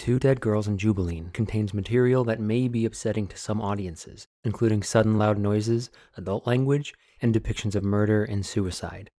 Two 0.00 0.18
Dead 0.18 0.40
Girls 0.40 0.66
in 0.66 0.78
Jubeliene 0.78 1.30
contains 1.34 1.74
material 1.74 2.24
that 2.24 2.40
may 2.40 2.68
be 2.68 2.86
upsetting 2.86 3.26
to 3.26 3.36
some 3.36 3.60
audiences, 3.60 4.26
including 4.44 4.82
sudden 4.82 5.18
loud 5.18 5.36
noises, 5.36 5.90
adult 6.16 6.46
language, 6.46 6.94
and 7.20 7.34
depictions 7.34 7.74
of 7.74 7.84
murder 7.84 8.24
and 8.24 8.46
suicide. 8.46 9.10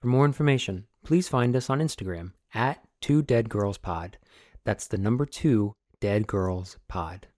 For 0.00 0.08
more 0.08 0.24
information, 0.24 0.88
please 1.04 1.28
find 1.28 1.54
us 1.54 1.70
on 1.70 1.78
Instagram 1.78 2.32
at 2.52 2.82
Two 3.00 3.22
Dead 3.22 3.48
Girls 3.48 3.78
Pod. 3.78 4.18
That's 4.64 4.88
the 4.88 4.98
number 4.98 5.24
two 5.24 5.76
Dead 6.00 6.26
Girls 6.26 6.78
Pod. 6.88 7.28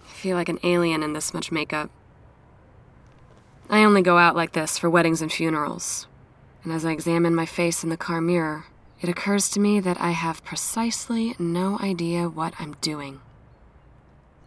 I 0.00 0.12
feel 0.12 0.36
like 0.36 0.48
an 0.48 0.60
alien 0.62 1.02
in 1.02 1.12
this 1.12 1.34
much 1.34 1.50
makeup. 1.50 1.90
I 3.72 3.84
only 3.84 4.02
go 4.02 4.18
out 4.18 4.34
like 4.34 4.50
this 4.52 4.78
for 4.78 4.90
weddings 4.90 5.22
and 5.22 5.32
funerals. 5.32 6.08
And 6.64 6.72
as 6.72 6.84
I 6.84 6.90
examine 6.90 7.36
my 7.36 7.46
face 7.46 7.84
in 7.84 7.88
the 7.88 7.96
car 7.96 8.20
mirror, 8.20 8.64
it 9.00 9.08
occurs 9.08 9.48
to 9.50 9.60
me 9.60 9.78
that 9.78 10.00
I 10.00 10.10
have 10.10 10.44
precisely 10.44 11.36
no 11.38 11.78
idea 11.78 12.28
what 12.28 12.52
I'm 12.58 12.74
doing. 12.80 13.20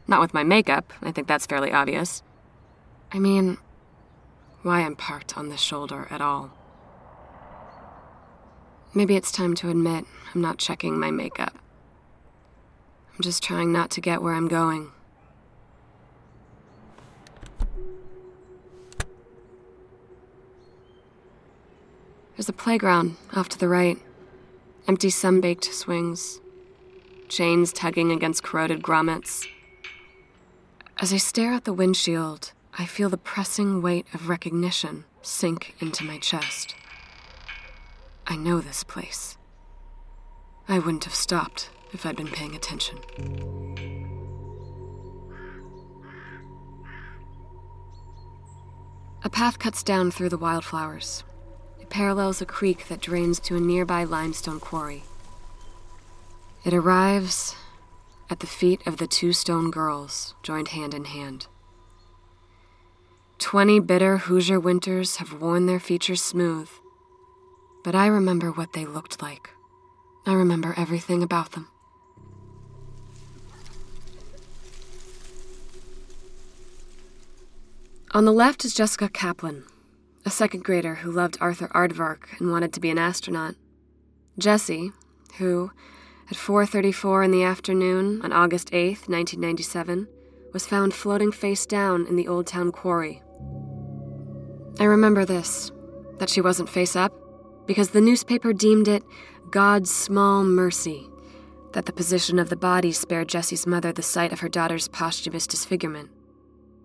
Not 0.08 0.20
with 0.20 0.34
my 0.34 0.44
makeup, 0.44 0.92
I 1.02 1.14
think 1.14 1.28
that's 1.28 1.46
fairly 1.46 1.72
obvious. 1.72 2.22
I 3.14 3.20
mean, 3.20 3.60
why 4.62 4.82
I'm 4.82 4.98
parked 4.98 5.38
on 5.38 5.48
this 5.48 5.62
shoulder 5.62 6.06
at 6.12 6.20
all. 6.20 6.52
Maybe 8.94 9.16
it's 9.16 9.32
time 9.32 9.56
to 9.56 9.70
admit 9.70 10.04
I'm 10.36 10.42
not 10.42 10.58
checking 10.58 11.00
my 11.00 11.12
makeup. 11.12 11.58
I'm 13.16 13.22
just 13.22 13.42
trying 13.42 13.72
not 13.72 13.90
to 13.92 14.02
get 14.02 14.22
where 14.22 14.34
I'm 14.34 14.50
going. 14.50 14.92
There's 22.36 22.50
a 22.50 22.54
playground 22.54 23.16
off 23.36 23.48
to 23.50 23.60
the 23.60 23.68
right. 23.68 23.98
Empty 24.88 25.12
sun-baked 25.12 25.66
swings. 25.66 26.42
Chains 27.30 27.72
tugging 27.72 28.12
against 28.12 28.44
corroded 28.44 28.82
grommets. 28.82 29.46
As 31.00 31.14
I 31.14 31.18
stare 31.18 31.54
at 31.54 31.66
the 31.66 31.74
windshield, 31.74 32.52
I 32.78 32.86
feel 32.86 33.10
the 33.10 33.18
pressing 33.18 33.84
weight 33.84 34.08
of 34.16 34.30
recognition 34.30 35.06
sink 35.22 35.76
into 35.80 36.04
my 36.04 36.18
chest. 36.18 36.76
I 38.26 38.36
know 38.36 38.62
this 38.62 38.84
place. 38.84 39.38
I 40.68 40.80
wouldn't 40.80 41.04
have 41.04 41.14
stopped 41.14 41.70
if 41.92 42.04
I'd 42.04 42.16
been 42.16 42.28
paying 42.28 42.56
attention. 42.56 42.98
A 49.24 49.30
path 49.30 49.60
cuts 49.60 49.84
down 49.84 50.10
through 50.10 50.30
the 50.30 50.38
wildflowers. 50.38 51.24
Parallels 51.94 52.42
a 52.42 52.46
creek 52.48 52.88
that 52.88 53.02
drains 53.02 53.40
to 53.42 53.56
a 53.56 53.60
nearby 53.60 54.04
limestone 54.04 54.60
quarry. 54.60 55.04
It 56.66 56.74
arrives 56.74 57.56
at 58.32 58.40
the 58.40 58.48
feet 58.48 58.82
of 58.88 58.98
the 58.98 59.06
two 59.06 59.32
stone 59.32 59.70
girls, 59.70 60.34
joined 60.42 60.70
hand 60.70 60.96
in 60.96 61.06
hand. 61.06 61.46
Twenty 63.38 63.80
bitter 63.80 64.18
Hoosier 64.18 64.60
winters 64.60 65.18
have 65.18 65.40
worn 65.40 65.68
their 65.68 65.80
features 65.80 66.24
smooth, 66.24 66.68
but 67.84 67.94
I 67.94 68.08
remember 68.08 68.52
what 68.52 68.74
they 68.74 68.88
looked 68.88 69.22
like. 69.22 69.52
I 70.26 70.34
remember 70.34 70.74
everything 70.76 71.22
about 71.22 71.52
them. 71.52 71.68
On 78.10 78.26
the 78.26 78.34
left 78.34 78.66
is 78.66 78.74
Jessica 78.74 79.10
Kaplan, 79.10 79.66
a 80.26 80.30
second 80.30 80.64
grader 80.64 80.96
who 80.96 81.12
loved 81.12 81.38
Arthur 81.42 81.68
Aardvark 81.70 82.40
and 82.40 82.50
wanted 82.50 82.74
to 82.74 82.80
be 82.80 82.90
an 82.90 82.98
astronaut. 82.98 83.56
Jessie, 84.38 84.92
who, 85.38 85.72
at 86.30 86.38
4:34 86.38 87.26
in 87.26 87.32
the 87.32 87.44
afternoon 87.44 88.22
on 88.22 88.32
August 88.32 88.70
8, 88.74 89.10
1997, 89.10 90.08
was 90.54 90.66
found 90.66 90.94
floating 90.94 91.32
face 91.32 91.66
down 91.66 92.08
in 92.08 92.16
the 92.16 92.28
Old 92.28 92.48
Town 92.48 92.72
Quarry. 92.72 93.22
I 94.80 94.86
remember 94.86 95.26
this, 95.26 95.72
that 96.20 96.30
she 96.30 96.42
wasn't 96.42 96.70
face 96.70 96.96
up, 96.96 97.14
because 97.68 97.90
the 97.90 98.02
newspaper 98.02 98.54
deemed 98.54 98.88
it 98.88 99.04
God's 99.52 99.92
small 99.92 100.44
mercy 100.44 101.10
that 101.74 101.86
the 101.86 101.94
position 101.94 102.40
of 102.40 102.50
the 102.50 102.56
body 102.56 102.92
spared 102.92 103.28
Jessie's 103.28 103.68
mother 103.68 103.92
the 103.92 104.02
sight 104.02 104.32
of 104.32 104.40
her 104.40 104.50
daughter's 104.50 104.88
posthumous 104.88 105.48
disfigurement. 105.48 106.10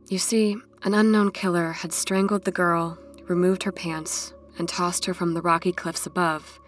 You 0.09 0.19
see, 0.19 0.57
an 0.83 0.95
unknown 0.95 1.31
killer 1.31 1.73
had 1.73 1.93
strangled 1.93 2.45
the 2.45 2.53
girl 2.53 2.99
removed 3.29 3.65
her 3.65 3.73
pants, 3.73 4.33
and 4.59 4.69
tossed 4.69 5.05
her 5.05 5.15
from 5.15 5.35
the 5.35 5.43
rocky 5.43 5.73
cliffs 5.73 6.07
above, 6.07 6.59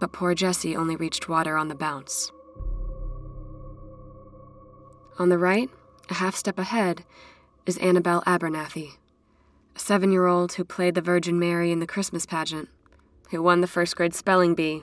but 0.00 0.12
poor 0.12 0.34
Jessie 0.34 0.76
only 0.76 0.96
reached 0.96 1.28
water 1.28 1.56
on 1.56 1.68
the 1.68 1.74
bounce. 1.74 2.32
On 5.18 5.28
the 5.28 5.38
right, 5.38 5.70
a 6.10 6.14
half 6.14 6.34
step 6.34 6.58
ahead, 6.58 7.04
is 7.66 7.78
Annabelle 7.78 8.22
Abernathy, 8.26 8.94
a 9.76 9.78
seven 9.78 10.10
year 10.10 10.26
old 10.26 10.54
who 10.54 10.64
played 10.64 10.94
the 10.94 11.00
Virgin 11.00 11.38
Mary 11.38 11.70
in 11.70 11.80
the 11.80 11.86
Christmas 11.86 12.26
pageant, 12.26 12.68
who 13.30 13.42
won 13.42 13.60
the 13.60 13.66
first 13.66 13.96
grade 13.96 14.14
spelling 14.14 14.54
bee, 14.54 14.82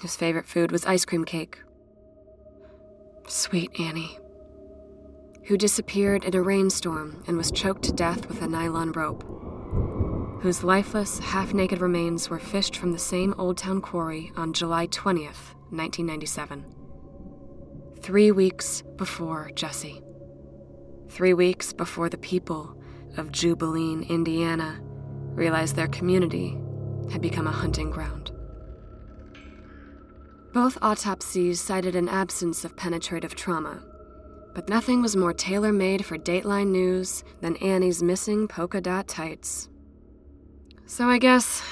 whose 0.00 0.16
favorite 0.16 0.46
food 0.46 0.72
was 0.72 0.86
ice 0.86 1.04
cream 1.04 1.24
cake. 1.24 1.58
Sweet 3.28 3.70
Annie. 3.78 4.18
Who 5.44 5.56
disappeared 5.56 6.24
in 6.24 6.34
a 6.34 6.42
rainstorm 6.42 7.22
and 7.26 7.36
was 7.36 7.50
choked 7.50 7.82
to 7.84 7.92
death 7.92 8.28
with 8.28 8.42
a 8.42 8.48
nylon 8.48 8.92
rope 8.92 9.35
whose 10.46 10.62
lifeless, 10.62 11.18
half 11.18 11.52
naked 11.52 11.80
remains 11.80 12.30
were 12.30 12.38
fished 12.38 12.76
from 12.76 12.92
the 12.92 12.98
same 13.00 13.34
Old 13.36 13.58
Town 13.58 13.80
quarry 13.80 14.30
on 14.36 14.52
July 14.52 14.86
20th, 14.86 15.56
1997. 15.70 16.64
Three 18.00 18.30
weeks 18.30 18.84
before 18.94 19.50
Jesse. 19.56 20.00
Three 21.08 21.34
weeks 21.34 21.72
before 21.72 22.08
the 22.08 22.16
people 22.18 22.80
of 23.16 23.32
Jubeliene, 23.32 24.08
Indiana, 24.08 24.78
realized 25.34 25.74
their 25.74 25.88
community 25.88 26.56
had 27.10 27.20
become 27.20 27.48
a 27.48 27.50
hunting 27.50 27.90
ground. 27.90 28.30
Both 30.52 30.78
autopsies 30.80 31.60
cited 31.60 31.96
an 31.96 32.08
absence 32.08 32.64
of 32.64 32.76
penetrative 32.76 33.34
trauma, 33.34 33.82
but 34.54 34.68
nothing 34.68 35.02
was 35.02 35.16
more 35.16 35.32
tailor 35.32 35.72
made 35.72 36.06
for 36.06 36.16
Dateline 36.16 36.68
News 36.68 37.24
than 37.40 37.56
Annie's 37.56 38.00
missing 38.00 38.46
polka 38.46 38.80
dot 38.80 39.08
tights. 39.08 39.70
So 40.88 41.08
I 41.08 41.18
guess 41.18 41.64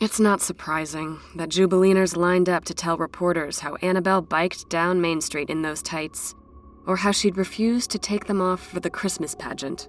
it's 0.00 0.18
not 0.18 0.40
surprising 0.40 1.20
that 1.36 1.50
Jubileaners 1.50 2.16
lined 2.16 2.48
up 2.48 2.64
to 2.64 2.74
tell 2.74 2.96
reporters 2.96 3.60
how 3.60 3.76
Annabelle 3.76 4.22
biked 4.22 4.70
down 4.70 5.00
Main 5.00 5.20
Street 5.20 5.50
in 5.50 5.60
those 5.60 5.82
tights, 5.82 6.34
or 6.86 6.96
how 6.96 7.12
she'd 7.12 7.36
refused 7.36 7.90
to 7.90 7.98
take 7.98 8.24
them 8.24 8.40
off 8.40 8.66
for 8.66 8.80
the 8.80 8.88
Christmas 8.90 9.34
pageant. 9.34 9.88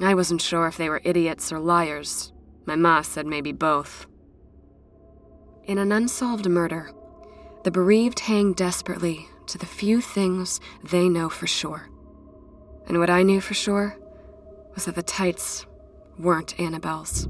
I 0.00 0.14
wasn't 0.14 0.40
sure 0.40 0.68
if 0.68 0.76
they 0.76 0.88
were 0.88 1.00
idiots 1.04 1.52
or 1.52 1.58
liars. 1.58 2.32
My 2.64 2.76
ma 2.76 3.02
said 3.02 3.26
maybe 3.26 3.50
both. 3.50 4.06
In 5.64 5.78
an 5.78 5.90
unsolved 5.90 6.48
murder, 6.48 6.92
the 7.64 7.72
bereaved 7.72 8.20
hang 8.20 8.52
desperately 8.52 9.26
to 9.48 9.58
the 9.58 9.66
few 9.66 10.00
things 10.00 10.60
they 10.84 11.08
know 11.08 11.28
for 11.28 11.48
sure. 11.48 11.90
And 12.86 13.00
what 13.00 13.10
I 13.10 13.24
knew 13.24 13.40
for 13.40 13.54
sure 13.54 13.98
was 14.74 14.84
that 14.84 14.94
the 14.94 15.02
tights 15.02 15.66
weren't 16.18 16.58
Annabelle's. 16.60 17.26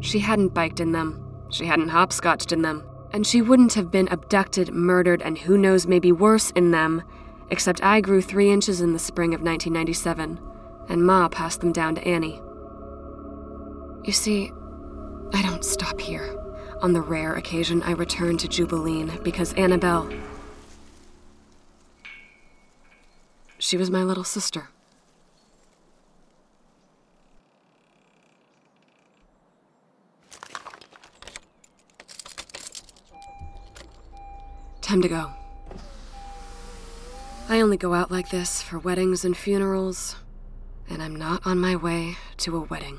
She 0.00 0.18
hadn't 0.20 0.54
biked 0.54 0.80
in 0.80 0.92
them, 0.92 1.46
she 1.50 1.66
hadn't 1.66 1.88
hopscotched 1.88 2.52
in 2.52 2.62
them, 2.62 2.84
and 3.12 3.26
she 3.26 3.42
wouldn't 3.42 3.74
have 3.74 3.90
been 3.90 4.08
abducted, 4.08 4.72
murdered, 4.72 5.22
and 5.22 5.38
who 5.38 5.58
knows, 5.58 5.86
maybe 5.86 6.12
worse 6.12 6.50
in 6.52 6.70
them, 6.70 7.02
except 7.50 7.82
I 7.82 8.00
grew 8.00 8.22
three 8.22 8.50
inches 8.50 8.80
in 8.80 8.92
the 8.92 8.98
spring 8.98 9.34
of 9.34 9.42
1997, 9.42 10.40
and 10.88 11.04
Ma 11.04 11.28
passed 11.28 11.60
them 11.60 11.72
down 11.72 11.96
to 11.96 12.06
Annie. 12.06 12.40
You 14.04 14.12
see, 14.12 14.52
I 15.32 15.42
don't 15.42 15.64
stop 15.64 16.00
here. 16.00 16.36
On 16.80 16.94
the 16.94 17.02
rare 17.02 17.34
occasion 17.34 17.82
I 17.82 17.90
return 17.90 18.38
to 18.38 18.48
Jubeliene 18.48 19.22
because 19.22 19.52
Annabelle. 19.52 20.10
She 23.58 23.76
was 23.76 23.90
my 23.90 24.02
little 24.02 24.24
sister. 24.24 24.70
Time 34.90 35.02
to 35.02 35.08
go. 35.08 35.30
I 37.48 37.60
only 37.60 37.76
go 37.76 37.94
out 37.94 38.10
like 38.10 38.30
this 38.30 38.60
for 38.60 38.76
weddings 38.76 39.24
and 39.24 39.36
funerals, 39.36 40.16
and 40.88 41.00
I'm 41.00 41.14
not 41.14 41.46
on 41.46 41.60
my 41.60 41.76
way 41.76 42.16
to 42.38 42.56
a 42.56 42.60
wedding. 42.62 42.98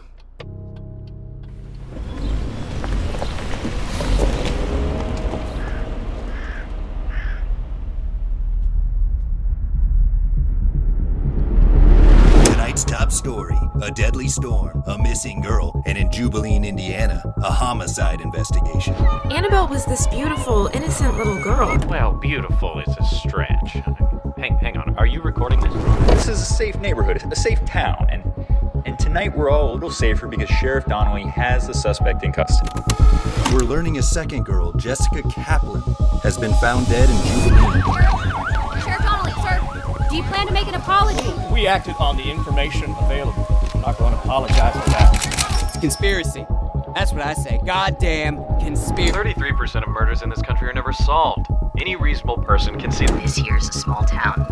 Tonight's 12.81 12.99
top 12.99 13.11
story 13.11 13.57
a 13.81 13.91
deadly 13.91 14.27
Storm, 14.27 14.83
a 14.85 14.97
missing 14.97 15.41
girl, 15.41 15.81
and 15.85 15.97
in 15.97 16.09
Jubeliene, 16.09 16.65
Indiana, 16.65 17.21
a 17.37 17.51
homicide 17.51 18.21
investigation. 18.21 18.93
Annabelle 19.31 19.67
was 19.67 19.85
this 19.85 20.07
beautiful, 20.07 20.67
innocent 20.73 21.17
little 21.17 21.41
girl. 21.43 21.77
Well, 21.87 22.13
beautiful 22.13 22.79
is 22.79 22.95
a 22.97 23.03
stretch. 23.05 23.73
Hang, 24.37 24.57
hang 24.57 24.77
on. 24.77 24.95
Are 24.97 25.05
you 25.05 25.21
recording 25.21 25.59
this? 25.59 25.73
This 26.07 26.27
is 26.27 26.41
a 26.41 26.45
safe 26.45 26.77
neighborhood, 26.79 27.21
a 27.31 27.35
safe 27.35 27.63
town, 27.65 28.07
and 28.09 28.23
and 28.85 28.97
tonight 28.97 29.35
we're 29.35 29.49
all 29.49 29.71
a 29.71 29.73
little 29.73 29.91
safer 29.91 30.27
because 30.27 30.49
Sheriff 30.49 30.85
Donnelly 30.85 31.23
has 31.23 31.67
the 31.67 31.73
suspect 31.73 32.23
in 32.23 32.31
custody. 32.31 32.69
We're 33.51 33.59
learning 33.59 33.97
a 33.99 34.03
second 34.03 34.43
girl, 34.43 34.73
Jessica 34.73 35.21
Kaplan, 35.29 35.81
has 36.23 36.37
been 36.37 36.53
found 36.55 36.87
dead 36.87 37.09
in 37.09 37.15
Jubeliene. 37.15 38.30
Sheriff 40.11 40.11
Donnelly, 40.11 40.17
sir, 40.17 40.17
do 40.17 40.17
you 40.17 40.23
plan 40.23 40.47
to 40.47 40.53
make 40.53 40.67
an 40.67 40.75
apology? 40.75 41.53
We 41.53 41.67
acted 41.67 41.95
on 41.99 42.17
the 42.17 42.29
information 42.29 42.93
available. 42.99 43.45
I'm 43.73 43.81
not 43.81 43.97
going 43.97 44.13
to 44.13 44.19
apologize 44.19 44.73
for 44.73 44.89
that. 44.89 45.77
Conspiracy. 45.79 46.45
That's 46.93 47.13
what 47.13 47.21
I 47.21 47.33
say. 47.33 47.59
Goddamn 47.65 48.37
conspiracy. 48.59 49.33
33% 49.33 49.83
of 49.83 49.89
murders 49.89 50.21
in 50.21 50.29
this 50.29 50.41
country 50.41 50.67
are 50.67 50.73
never 50.73 50.91
solved. 50.91 51.47
Any 51.79 51.95
reasonable 51.95 52.37
person 52.37 52.77
can 52.77 52.91
see 52.91 53.05
This 53.05 53.37
here's 53.37 53.69
a 53.69 53.73
small 53.73 54.03
town. 54.03 54.45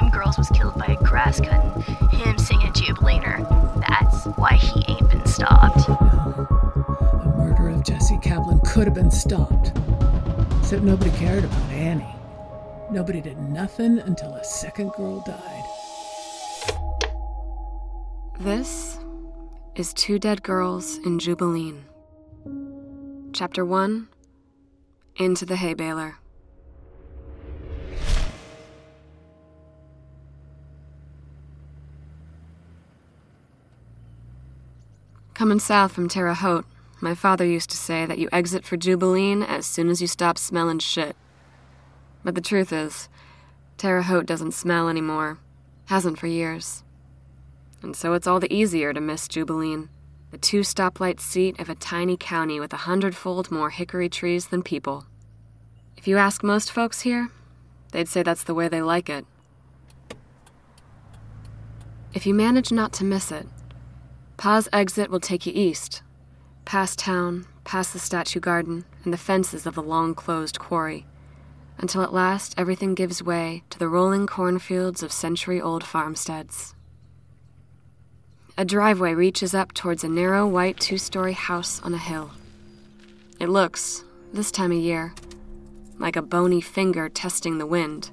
Them 0.00 0.10
girls 0.10 0.38
was 0.38 0.48
killed 0.50 0.74
by 0.78 0.86
a 0.86 0.96
grass 1.04 1.40
cutting, 1.40 1.82
him 2.10 2.38
singing 2.38 2.72
Jubileaner. 2.72 3.46
That's 3.86 4.24
why 4.38 4.54
he 4.54 4.84
ain't 4.88 5.10
been 5.10 5.26
stopped. 5.26 5.86
The 5.86 7.34
murder 7.36 7.68
of 7.68 7.84
Jesse 7.84 8.18
Kaplan 8.18 8.60
could 8.60 8.86
have 8.86 8.94
been 8.94 9.10
stopped. 9.10 9.72
Except 10.60 10.82
nobody 10.82 11.10
cared 11.18 11.44
about 11.44 11.70
Annie. 11.70 12.16
Nobody 12.92 13.22
did 13.22 13.38
nothing 13.38 14.00
until 14.00 14.34
a 14.34 14.44
second 14.44 14.92
girl 14.92 15.20
died. 15.20 15.64
This 18.38 18.98
is 19.74 19.94
Two 19.94 20.18
Dead 20.18 20.42
Girls 20.42 20.98
in 20.98 21.18
Jubeliene. 21.18 21.84
Chapter 23.32 23.64
1 23.64 24.08
Into 25.16 25.46
the 25.46 25.56
Hay 25.56 25.72
Baler. 25.72 26.16
Coming 35.32 35.60
south 35.60 35.92
from 35.92 36.10
Terre 36.10 36.34
Haute, 36.34 36.66
my 37.00 37.14
father 37.14 37.46
used 37.46 37.70
to 37.70 37.76
say 37.78 38.04
that 38.04 38.18
you 38.18 38.28
exit 38.30 38.66
for 38.66 38.76
Jubeliene 38.76 39.48
as 39.48 39.64
soon 39.64 39.88
as 39.88 40.02
you 40.02 40.06
stop 40.06 40.36
smelling 40.36 40.78
shit. 40.78 41.16
But 42.24 42.34
the 42.34 42.40
truth 42.40 42.72
is, 42.72 43.08
Terre 43.78 44.02
Haute 44.02 44.26
doesn't 44.26 44.52
smell 44.52 44.88
anymore. 44.88 45.38
Hasn't 45.86 46.18
for 46.18 46.26
years. 46.26 46.84
And 47.82 47.96
so 47.96 48.14
it's 48.14 48.26
all 48.26 48.38
the 48.38 48.52
easier 48.52 48.92
to 48.92 49.00
miss 49.00 49.26
Jubeliene, 49.26 49.88
the 50.30 50.38
two 50.38 50.60
stoplight 50.60 51.20
seat 51.20 51.58
of 51.58 51.68
a 51.68 51.74
tiny 51.74 52.16
county 52.16 52.60
with 52.60 52.72
a 52.72 52.84
hundredfold 52.88 53.50
more 53.50 53.70
hickory 53.70 54.08
trees 54.08 54.46
than 54.46 54.62
people. 54.62 55.06
If 55.96 56.06
you 56.06 56.16
ask 56.16 56.42
most 56.42 56.70
folks 56.70 57.00
here, 57.00 57.30
they'd 57.90 58.08
say 58.08 58.22
that's 58.22 58.44
the 58.44 58.54
way 58.54 58.68
they 58.68 58.82
like 58.82 59.10
it. 59.10 59.26
If 62.14 62.26
you 62.26 62.34
manage 62.34 62.70
not 62.70 62.92
to 62.94 63.04
miss 63.04 63.32
it, 63.32 63.46
Pa's 64.36 64.68
exit 64.72 65.10
will 65.10 65.20
take 65.20 65.46
you 65.46 65.52
east, 65.54 66.02
past 66.64 66.98
town, 66.98 67.46
past 67.64 67.92
the 67.92 67.98
statue 67.98 68.40
garden, 68.40 68.84
and 69.04 69.12
the 69.12 69.18
fences 69.18 69.66
of 69.66 69.74
the 69.74 69.82
long 69.82 70.14
closed 70.14 70.58
quarry, 70.58 71.06
until 71.78 72.02
at 72.02 72.12
last 72.12 72.54
everything 72.56 72.94
gives 72.94 73.22
way 73.22 73.62
to 73.70 73.78
the 73.78 73.88
rolling 73.88 74.26
cornfields 74.26 75.02
of 75.02 75.12
century 75.12 75.60
old 75.60 75.84
farmsteads. 75.84 76.74
A 78.56 78.64
driveway 78.64 79.14
reaches 79.14 79.54
up 79.54 79.72
towards 79.72 80.04
a 80.04 80.08
narrow 80.08 80.46
white 80.46 80.78
two 80.78 80.98
story 80.98 81.32
house 81.32 81.80
on 81.82 81.94
a 81.94 81.98
hill. 81.98 82.30
It 83.40 83.48
looks, 83.48 84.04
this 84.32 84.50
time 84.50 84.72
of 84.72 84.78
year, 84.78 85.14
like 85.98 86.16
a 86.16 86.22
bony 86.22 86.60
finger 86.60 87.08
testing 87.08 87.58
the 87.58 87.66
wind. 87.66 88.10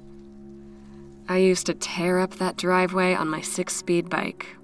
I 1.28 1.36
used 1.36 1.66
to 1.66 1.74
tear 1.74 2.18
up 2.18 2.36
that 2.36 2.56
driveway 2.56 3.14
on 3.14 3.28
my 3.28 3.40
six 3.40 3.76
speed 3.76 4.08
bike. 4.08 4.56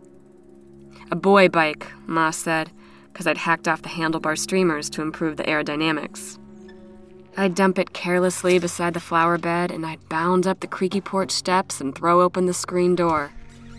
A 1.10 1.16
boy 1.16 1.48
bike, 1.48 1.86
Ma 2.06 2.30
said, 2.30 2.70
because 3.12 3.26
I'd 3.26 3.38
hacked 3.38 3.68
off 3.68 3.82
the 3.82 3.88
handlebar 3.88 4.36
streamers 4.36 4.90
to 4.90 5.02
improve 5.02 5.36
the 5.36 5.44
aerodynamics. 5.44 6.38
I'd 7.38 7.54
dump 7.54 7.78
it 7.78 7.92
carelessly 7.92 8.58
beside 8.58 8.94
the 8.94 9.00
flower 9.00 9.36
bed 9.36 9.70
and 9.70 9.84
I'd 9.84 10.08
bound 10.08 10.46
up 10.46 10.60
the 10.60 10.66
creaky 10.66 11.02
porch 11.02 11.30
steps 11.30 11.82
and 11.82 11.94
throw 11.94 12.22
open 12.22 12.46
the 12.46 12.54
screen 12.54 12.94
door. 12.94 13.30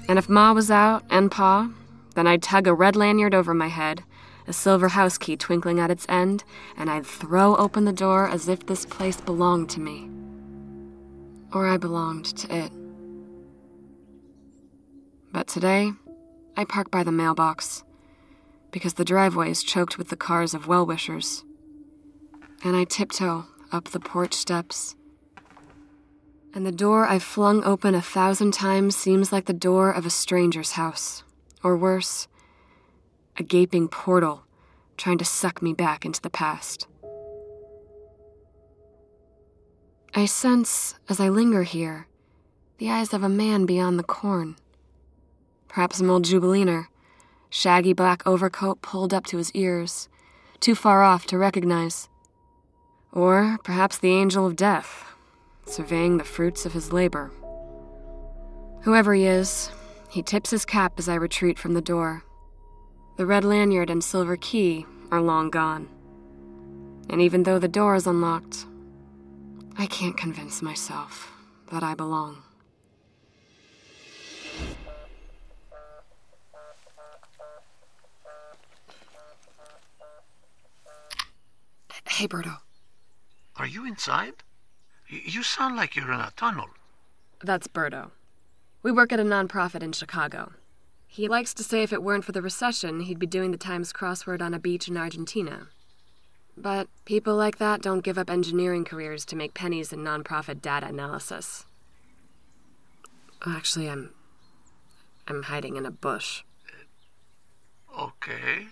And 0.08 0.20
if 0.20 0.30
Ma 0.30 0.54
was 0.54 0.70
out 0.70 1.04
and 1.10 1.32
Pa, 1.32 1.72
then 2.14 2.28
I'd 2.28 2.44
tug 2.44 2.68
a 2.68 2.74
red 2.74 2.96
lanyard 2.96 3.34
over 3.34 3.56
my 3.56 3.68
head, 3.68 4.04
a 4.48 4.54
silver 4.54 4.90
house 4.90 5.18
key 5.18 5.36
twinkling 5.36 5.80
at 5.80 5.90
its 5.90 6.06
end, 6.08 6.44
and 6.78 6.90
I'd 6.90 7.06
throw 7.06 7.56
open 7.56 7.86
the 7.86 7.92
door 7.92 8.30
as 8.30 8.48
if 8.48 8.66
this 8.66 8.86
place 8.86 9.20
belonged 9.20 9.72
to 9.72 9.80
me. 9.80 10.08
Or 11.52 11.68
I 11.68 11.78
belonged 11.78 12.26
to 12.26 12.56
it. 12.56 12.72
But 15.32 15.48
today, 15.48 15.94
I 16.56 16.64
park 16.64 16.92
by 16.92 17.04
the 17.04 17.12
mailbox 17.12 17.84
because 18.72 18.96
the 18.96 19.06
driveway 19.06 19.50
is 19.50 19.64
choked 19.64 19.98
with 19.98 20.10
the 20.10 20.16
cars 20.16 20.54
of 20.54 20.68
well 20.68 20.86
wishers. 20.86 21.44
And 22.64 22.76
I 22.76 22.84
tiptoe 22.84 23.46
up 23.72 23.86
the 23.86 24.00
porch 24.00 24.34
steps. 24.34 24.96
And 26.54 26.66
the 26.66 26.72
door 26.72 27.06
I've 27.06 27.24
flung 27.24 27.64
open 27.64 27.94
a 27.94 28.02
thousand 28.02 28.54
times 28.54 28.96
seems 28.96 29.32
like 29.32 29.46
the 29.46 29.54
door 29.54 29.92
of 29.92 30.06
a 30.06 30.10
stranger's 30.10 30.72
house. 30.72 31.24
Or 31.64 31.76
worse, 31.76 32.28
a 33.38 33.44
gaping 33.44 33.88
portal 33.88 34.44
trying 34.98 35.18
to 35.20 35.26
suck 35.26 35.62
me 35.62 35.74
back 35.74 36.06
into 36.06 36.22
the 36.22 36.30
past. 36.30 36.88
I 40.14 40.26
sense, 40.26 40.96
as 41.08 41.20
I 41.20 41.30
linger 41.30 41.64
here, 41.64 42.08
the 42.80 42.90
eyes 42.90 43.14
of 43.14 43.24
a 43.24 43.30
man 43.30 43.66
beyond 43.66 44.00
the 44.00 44.04
corn. 44.04 44.56
Perhaps 45.68 45.98
some 45.98 46.10
old 46.10 46.24
Jubileaner, 46.24 46.90
shaggy 47.50 47.94
black 47.94 48.26
overcoat 48.26 48.82
pulled 48.82 49.14
up 49.14 49.26
to 49.28 49.38
his 49.38 49.52
ears, 49.52 50.10
too 50.60 50.74
far 50.74 51.04
off 51.04 51.26
to 51.28 51.38
recognize. 51.38 52.10
Or 53.12 53.58
perhaps 53.64 53.98
the 53.98 54.12
angel 54.14 54.46
of 54.46 54.56
death, 54.56 55.06
surveying 55.66 56.18
the 56.18 56.24
fruits 56.24 56.66
of 56.66 56.74
his 56.74 56.94
labor. 56.94 57.32
Whoever 58.82 59.14
he 59.14 59.26
is, 59.26 59.72
he 60.10 60.22
tips 60.22 60.52
his 60.52 60.66
cap 60.66 60.94
as 60.98 61.10
I 61.10 61.16
retreat 61.16 61.60
from 61.60 61.74
the 61.74 61.82
door. 61.82 62.24
The 63.18 63.26
red 63.26 63.44
lanyard 63.44 63.90
and 63.90 64.04
silver 64.04 64.38
key 64.38 64.86
are 65.12 65.22
long 65.22 65.50
gone. 65.50 65.90
And 67.10 67.22
even 67.22 67.44
though 67.44 67.60
the 67.60 67.68
door 67.68 67.96
is 67.96 68.06
unlocked, 68.06 68.66
I 69.78 69.88
can't 69.88 70.18
convince 70.18 70.62
myself 70.62 71.32
that 71.72 71.84
I 71.84 71.96
belong. 71.96 72.44
Hey, 82.08 82.28
Berto. 82.28 82.58
Are 83.58 83.68
you 83.68 83.86
inside? 83.86 84.44
You 85.10 85.44
sound 85.44 85.76
like 85.76 85.96
you're 85.96 86.12
in 86.12 86.20
a 86.20 86.32
tunnel. 86.36 86.70
That's 87.44 87.68
Berto. 87.68 88.12
We 88.84 88.92
work 88.92 89.12
at 89.12 89.20
a 89.20 89.24
nonprofit 89.24 89.82
in 89.82 89.94
Chicago. 89.94 90.54
He 91.08 91.28
likes 91.28 91.54
to 91.56 91.64
say 91.64 91.82
if 91.82 91.94
it 91.94 92.04
weren't 92.04 92.26
for 92.26 92.32
the 92.34 92.42
recession, 92.42 93.02
he'd 93.02 93.20
be 93.20 93.26
doing 93.26 93.52
the 93.52 93.58
Times 93.58 93.94
crossword 93.94 94.42
on 94.42 94.54
a 94.54 94.60
beach 94.60 94.88
in 94.88 94.98
Argentina. 94.98 95.68
But 96.56 96.88
people 97.06 97.36
like 97.36 97.58
that 97.58 97.82
don't 97.82 98.04
give 98.04 98.18
up 98.18 98.30
engineering 98.30 98.84
careers 98.84 99.26
to 99.26 99.36
make 99.36 99.54
pennies 99.54 99.94
in 99.94 100.00
nonprofit 100.00 100.62
data 100.62 100.88
analysis. 100.88 101.66
Actually, 103.46 103.90
I'm. 103.90 104.12
I'm 105.28 105.44
hiding 105.44 105.76
in 105.76 105.86
a 105.86 105.92
bush. 105.92 106.44
Okay. 107.98 108.68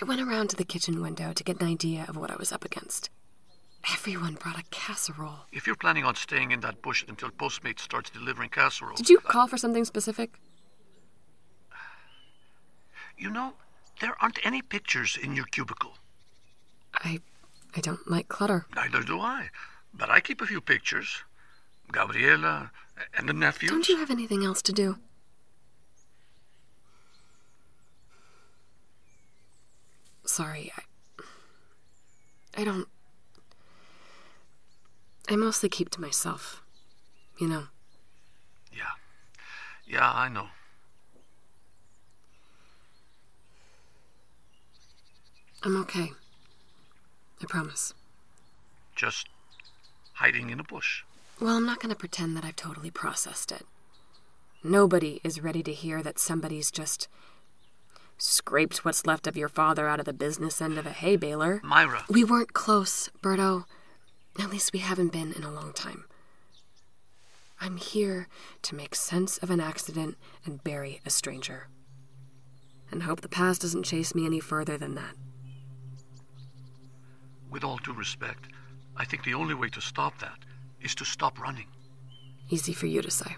I 0.00 0.04
went 0.04 0.20
around 0.20 0.50
to 0.50 0.56
the 0.56 0.64
kitchen 0.64 1.00
window 1.00 1.32
to 1.32 1.44
get 1.44 1.60
an 1.60 1.66
idea 1.66 2.04
of 2.08 2.16
what 2.16 2.30
I 2.30 2.36
was 2.36 2.52
up 2.52 2.64
against. 2.64 3.08
Everyone 3.92 4.34
brought 4.34 4.58
a 4.58 4.64
casserole. 4.70 5.46
If 5.52 5.66
you're 5.66 5.76
planning 5.76 6.04
on 6.04 6.16
staying 6.16 6.50
in 6.50 6.60
that 6.60 6.82
bush 6.82 7.04
until 7.08 7.30
Postmates 7.30 7.80
starts 7.80 8.10
delivering 8.10 8.50
casserole, 8.50 8.96
Did 8.96 9.08
you 9.08 9.18
uh, 9.18 9.30
call 9.30 9.46
for 9.46 9.56
something 9.56 9.84
specific? 9.84 10.32
you 13.16 13.30
know, 13.30 13.54
there 14.00 14.14
aren't 14.20 14.38
any 14.44 14.60
pictures 14.60 15.16
in 15.22 15.34
your 15.34 15.46
cubicle. 15.46 15.94
I. 16.94 17.20
I 17.74 17.80
don't 17.80 18.10
like 18.10 18.28
clutter. 18.28 18.66
Neither 18.74 19.02
do 19.02 19.20
I. 19.20 19.50
But 19.92 20.10
I 20.10 20.20
keep 20.20 20.40
a 20.40 20.46
few 20.46 20.60
pictures. 20.62 21.22
Gabriela 21.92 22.70
and 23.16 23.28
the 23.28 23.32
nephews. 23.34 23.70
Don't 23.70 23.88
you 23.88 23.98
have 23.98 24.10
anything 24.10 24.44
else 24.44 24.62
to 24.62 24.72
do? 24.72 24.96
sorry. 30.26 30.72
I, 30.76 31.22
I 32.60 32.64
don't. 32.64 32.88
I 35.28 35.36
mostly 35.36 35.68
keep 35.68 35.90
to 35.90 36.00
myself, 36.00 36.62
you 37.38 37.48
know. 37.48 37.64
Yeah. 38.72 38.94
Yeah, 39.86 40.10
I 40.12 40.28
know. 40.28 40.48
I'm 45.62 45.76
okay. 45.82 46.12
I 47.42 47.46
promise. 47.48 47.92
Just 48.94 49.28
hiding 50.14 50.50
in 50.50 50.60
a 50.60 50.64
bush. 50.64 51.02
Well, 51.40 51.56
I'm 51.56 51.66
not 51.66 51.80
going 51.80 51.90
to 51.92 51.98
pretend 51.98 52.36
that 52.36 52.44
I've 52.44 52.56
totally 52.56 52.90
processed 52.90 53.50
it. 53.50 53.66
Nobody 54.62 55.20
is 55.22 55.42
ready 55.42 55.62
to 55.64 55.72
hear 55.72 56.02
that 56.02 56.18
somebody's 56.18 56.70
just 56.70 57.08
scraped 58.18 58.84
what's 58.84 59.06
left 59.06 59.26
of 59.26 59.36
your 59.36 59.48
father 59.48 59.88
out 59.88 60.00
of 60.00 60.06
the 60.06 60.12
business 60.12 60.60
end 60.60 60.78
of 60.78 60.86
a 60.86 60.90
hay 60.90 61.16
baler. 61.16 61.60
Myra. 61.62 62.04
We 62.08 62.24
weren't 62.24 62.52
close, 62.52 63.10
Berto. 63.22 63.64
At 64.38 64.50
least 64.50 64.72
we 64.72 64.80
haven't 64.80 65.12
been 65.12 65.32
in 65.32 65.42
a 65.42 65.52
long 65.52 65.72
time. 65.72 66.04
I'm 67.60 67.78
here 67.78 68.28
to 68.62 68.74
make 68.74 68.94
sense 68.94 69.38
of 69.38 69.50
an 69.50 69.60
accident 69.60 70.16
and 70.44 70.62
bury 70.62 71.00
a 71.06 71.10
stranger. 71.10 71.68
And 72.90 73.02
hope 73.02 73.22
the 73.22 73.28
past 73.28 73.62
doesn't 73.62 73.84
chase 73.84 74.14
me 74.14 74.26
any 74.26 74.40
further 74.40 74.76
than 74.76 74.94
that. 74.94 75.14
With 77.50 77.64
all 77.64 77.78
due 77.78 77.94
respect, 77.94 78.44
I 78.96 79.04
think 79.04 79.24
the 79.24 79.34
only 79.34 79.54
way 79.54 79.68
to 79.70 79.80
stop 79.80 80.18
that 80.18 80.38
is 80.80 80.94
to 80.96 81.04
stop 81.04 81.40
running. 81.40 81.66
Easy 82.50 82.72
for 82.72 82.86
you 82.86 83.02
to 83.02 83.10
say. 83.10 83.36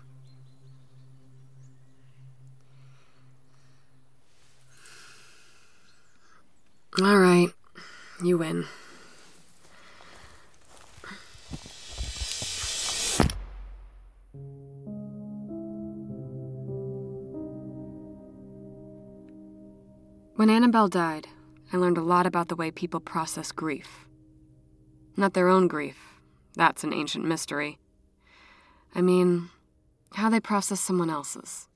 All 7.01 7.19
right, 7.19 7.49
you 8.25 8.39
win. 8.39 8.67
When 20.35 20.51
Annabelle 20.51 20.89
died, 20.89 21.29
I 21.73 21.77
learned 21.77 21.99
a 21.99 22.03
lot 22.03 22.27
about 22.27 22.49
the 22.49 22.57
way 22.57 22.71
people 22.71 23.01
process 23.01 23.53
grief. 23.53 24.07
Not 25.17 25.35
their 25.35 25.49
own 25.49 25.69
grief, 25.69 25.97
that's 26.55 26.85
an 26.85 26.93
ancient 26.93 27.25
mystery. 27.25 27.79
I 28.95 29.03
mean, 29.03 29.51
how 30.15 30.31
they 30.31 30.41
process 30.41 30.81
someone 30.81 31.11
else's. 31.11 31.68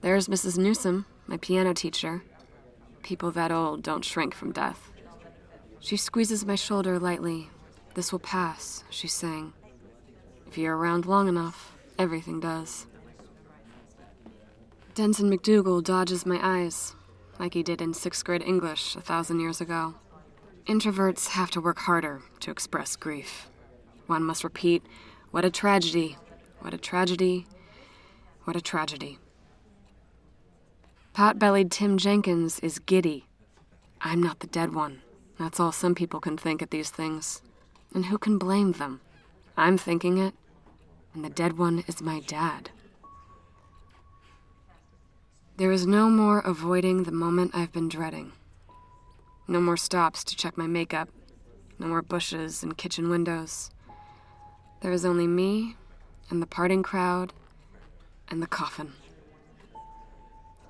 There's 0.00 0.28
Mrs. 0.28 0.58
Newsom, 0.58 1.06
my 1.26 1.38
piano 1.38 1.74
teacher. 1.74 2.22
People 3.02 3.32
that 3.32 3.50
old 3.50 3.82
don't 3.82 4.04
shrink 4.04 4.32
from 4.32 4.52
death. 4.52 4.90
She 5.80 5.96
squeezes 5.96 6.46
my 6.46 6.54
shoulder 6.54 7.00
lightly. 7.00 7.50
This 7.94 8.12
will 8.12 8.20
pass, 8.20 8.84
she's 8.90 9.12
saying. 9.12 9.52
If 10.46 10.56
you're 10.56 10.76
around 10.76 11.06
long 11.06 11.26
enough, 11.26 11.76
everything 11.98 12.38
does. 12.38 12.86
Denton 14.94 15.30
McDougal 15.30 15.82
dodges 15.82 16.24
my 16.24 16.38
eyes, 16.42 16.94
like 17.40 17.54
he 17.54 17.64
did 17.64 17.82
in 17.82 17.92
sixth 17.92 18.24
grade 18.24 18.42
English 18.42 18.94
a 18.94 19.00
thousand 19.00 19.40
years 19.40 19.60
ago. 19.60 19.94
Introverts 20.66 21.30
have 21.30 21.50
to 21.52 21.60
work 21.60 21.78
harder 21.78 22.22
to 22.40 22.52
express 22.52 22.94
grief. 22.94 23.48
One 24.06 24.22
must 24.22 24.44
repeat, 24.44 24.84
What 25.32 25.44
a 25.44 25.50
tragedy! 25.50 26.16
What 26.60 26.72
a 26.72 26.78
tragedy! 26.78 27.46
What 28.44 28.56
a 28.56 28.60
tragedy. 28.60 29.18
Pot 31.18 31.36
bellied 31.36 31.72
Tim 31.72 31.98
Jenkins 31.98 32.60
is 32.60 32.78
giddy. 32.78 33.26
I'm 34.00 34.22
not 34.22 34.38
the 34.38 34.46
dead 34.46 34.72
one. 34.72 35.02
That's 35.36 35.58
all 35.58 35.72
some 35.72 35.96
people 35.96 36.20
can 36.20 36.36
think 36.38 36.62
at 36.62 36.70
these 36.70 36.90
things. 36.90 37.42
And 37.92 38.06
who 38.06 38.18
can 38.18 38.38
blame 38.38 38.70
them? 38.70 39.00
I'm 39.56 39.78
thinking 39.78 40.18
it, 40.18 40.32
and 41.12 41.24
the 41.24 41.28
dead 41.28 41.58
one 41.58 41.82
is 41.88 42.00
my 42.00 42.20
dad. 42.20 42.70
There 45.56 45.72
is 45.72 45.88
no 45.88 46.08
more 46.08 46.38
avoiding 46.38 47.02
the 47.02 47.10
moment 47.10 47.50
I've 47.52 47.72
been 47.72 47.88
dreading. 47.88 48.30
No 49.48 49.60
more 49.60 49.76
stops 49.76 50.22
to 50.22 50.36
check 50.36 50.56
my 50.56 50.68
makeup. 50.68 51.08
No 51.80 51.88
more 51.88 52.02
bushes 52.02 52.62
and 52.62 52.78
kitchen 52.78 53.10
windows. 53.10 53.72
There 54.82 54.92
is 54.92 55.04
only 55.04 55.26
me 55.26 55.74
and 56.30 56.40
the 56.40 56.46
parting 56.46 56.84
crowd 56.84 57.32
and 58.28 58.40
the 58.40 58.46
coffin. 58.46 58.92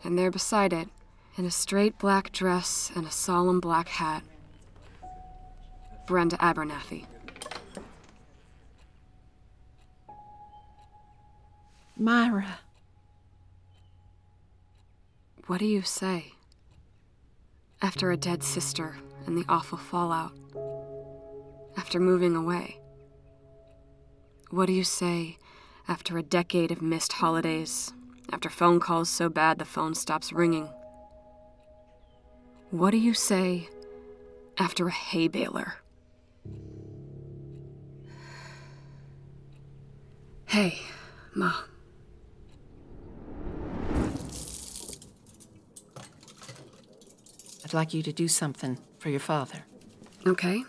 And 0.04 0.18
there 0.18 0.30
beside 0.30 0.72
it, 0.72 0.88
in 1.36 1.44
a 1.44 1.50
straight 1.50 1.98
black 1.98 2.32
dress 2.32 2.90
and 2.94 3.06
a 3.06 3.10
solemn 3.10 3.60
black 3.60 3.88
hat, 3.88 4.22
Brenda 6.06 6.36
Abernathy. 6.38 7.06
Myra. 11.96 12.60
What 15.46 15.58
do 15.58 15.66
you 15.66 15.82
say? 15.82 16.32
After 17.82 18.10
a 18.10 18.16
dead 18.16 18.42
sister 18.42 18.96
and 19.26 19.36
the 19.36 19.44
awful 19.48 19.78
fallout. 19.78 20.32
After 21.76 22.00
moving 22.00 22.36
away. 22.36 22.80
What 24.50 24.66
do 24.66 24.72
you 24.72 24.84
say 24.84 25.38
after 25.86 26.18
a 26.18 26.22
decade 26.22 26.70
of 26.70 26.80
missed 26.80 27.14
holidays? 27.14 27.92
After 28.32 28.50
phone 28.50 28.78
calls 28.78 29.08
so 29.08 29.28
bad 29.28 29.58
the 29.58 29.64
phone 29.64 29.94
stops 29.94 30.32
ringing? 30.32 30.68
What 32.70 32.90
do 32.90 32.99
you 32.99 33.14
say 33.14 33.68
after 34.58 34.88
a 34.88 34.90
hay 34.90 35.28
baler? 35.28 35.75
Hey, 40.47 40.80
Ma. 41.35 41.52
I'd 47.64 47.75
like 47.75 47.92
you 47.92 48.02
to 48.02 48.12
do 48.12 48.28
something 48.28 48.78
for 48.99 49.11
your 49.11 49.20
father. 49.20 49.64
Okay. 50.26 50.64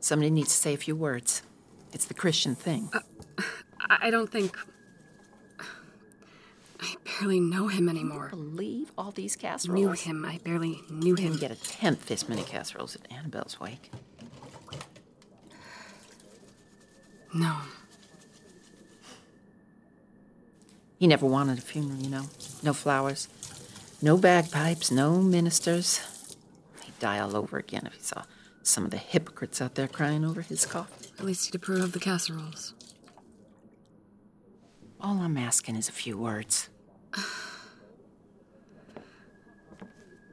Somebody 0.00 0.30
needs 0.30 0.48
to 0.48 0.54
say 0.54 0.74
a 0.74 0.78
few 0.78 0.96
words. 0.96 1.42
It's 1.92 2.06
the 2.06 2.14
Christian 2.14 2.54
thing. 2.54 2.90
Uh, 2.92 3.00
I 3.88 4.10
don't 4.10 4.30
think. 4.30 4.56
I 7.24 7.26
barely 7.26 7.40
know 7.40 7.68
him 7.68 7.88
anymore. 7.88 8.28
Believe 8.28 8.92
all 8.98 9.10
these 9.10 9.34
casseroles? 9.34 9.80
Knew 9.80 9.92
him. 9.92 10.26
I 10.26 10.36
barely 10.44 10.82
knew 10.90 11.14
him. 11.14 11.30
Didn't 11.32 11.40
get 11.40 11.50
a 11.50 11.54
tenth 11.54 12.04
this 12.04 12.28
many 12.28 12.42
casseroles 12.42 12.96
at 12.96 13.10
Annabelle's 13.10 13.58
wake. 13.58 13.90
No. 17.32 17.56
He 20.98 21.06
never 21.06 21.24
wanted 21.24 21.56
a 21.56 21.62
funeral, 21.62 21.98
you 21.98 22.10
know. 22.10 22.26
No 22.62 22.74
flowers, 22.74 23.28
no 24.02 24.18
bagpipes, 24.18 24.90
no 24.90 25.22
ministers. 25.22 26.36
He'd 26.82 26.98
die 26.98 27.20
all 27.20 27.34
over 27.34 27.56
again 27.56 27.86
if 27.86 27.94
he 27.94 28.02
saw 28.02 28.24
some 28.62 28.84
of 28.84 28.90
the 28.90 28.98
hypocrites 28.98 29.62
out 29.62 29.76
there 29.76 29.88
crying 29.88 30.26
over 30.26 30.42
his 30.42 30.66
coffin. 30.66 31.08
At 31.18 31.24
least 31.24 31.46
he'd 31.46 31.54
approve 31.54 31.84
of 31.84 31.92
the 31.92 32.00
casseroles. 32.00 32.74
All 35.00 35.20
I'm 35.20 35.38
asking 35.38 35.76
is 35.76 35.88
a 35.88 35.92
few 35.92 36.18
words. 36.18 36.68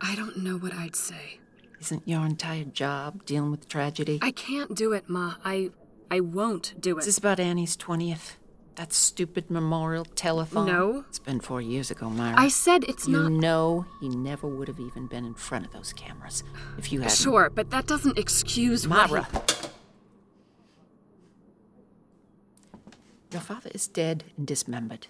I 0.02 0.16
don't 0.16 0.38
know 0.38 0.58
what 0.58 0.74
I'd 0.74 0.96
say. 0.96 1.40
Isn't 1.80 2.08
your 2.08 2.26
entire 2.26 2.64
job 2.64 3.26
dealing 3.26 3.52
with 3.52 3.68
tragedy? 3.68 4.20
I 4.22 4.32
can't 4.32 4.76
do 4.76 4.94
it, 4.94 5.10
Ma. 5.10 5.36
I 5.44 5.72
I 6.12 6.20
won't 6.20 6.74
do 6.80 6.98
it. 6.98 7.00
Is 7.00 7.06
this 7.06 7.18
about 7.18 7.40
Annie's 7.40 7.76
20th? 7.78 8.36
That 8.76 8.94
stupid 8.94 9.50
memorial 9.50 10.06
telephone? 10.06 10.66
No. 10.66 11.06
It's 11.10 11.20
been 11.20 11.40
four 11.40 11.62
years 11.62 11.90
ago, 11.92 12.10
Myra. 12.10 12.36
I 12.38 12.50
said 12.50 12.84
it's 12.86 13.08
you 13.08 13.14
not. 13.14 13.32
You 13.32 13.38
know 13.38 13.86
he 14.00 14.10
never 14.10 14.48
would 14.48 14.68
have 14.68 14.80
even 14.80 15.08
been 15.08 15.26
in 15.26 15.34
front 15.34 15.66
of 15.66 15.72
those 15.74 15.94
cameras 15.94 16.44
if 16.78 16.92
you 16.92 17.02
hadn't. 17.02 17.18
Sure, 17.18 17.50
but 17.50 17.70
that 17.72 17.88
doesn't 17.88 18.18
excuse 18.18 18.88
Myra. 18.88 19.28
He... 19.32 19.40
Your 23.32 23.42
father 23.42 23.72
is 23.74 23.88
dead 23.88 24.26
and 24.38 24.46
dismembered. 24.46 25.08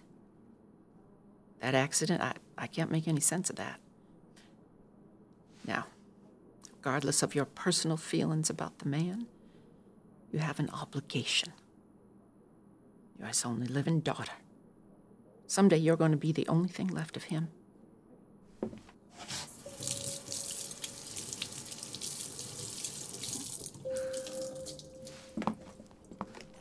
That 1.61 1.75
accident, 1.75 2.21
I, 2.21 2.33
I 2.57 2.67
can't 2.67 2.91
make 2.91 3.07
any 3.07 3.21
sense 3.21 3.49
of 3.49 3.55
that. 3.57 3.79
Now, 5.65 5.85
regardless 6.77 7.21
of 7.21 7.35
your 7.35 7.45
personal 7.45 7.97
feelings 7.97 8.49
about 8.49 8.79
the 8.79 8.87
man, 8.87 9.27
you 10.31 10.39
have 10.39 10.59
an 10.59 10.69
obligation. 10.71 11.53
You're 13.19 13.27
his 13.27 13.45
only 13.45 13.67
living 13.67 13.99
daughter. 13.99 14.33
Someday 15.45 15.77
you're 15.77 15.97
going 15.97 16.11
to 16.11 16.17
be 16.17 16.31
the 16.31 16.47
only 16.47 16.69
thing 16.69 16.87
left 16.87 17.15
of 17.15 17.25
him. 17.25 17.49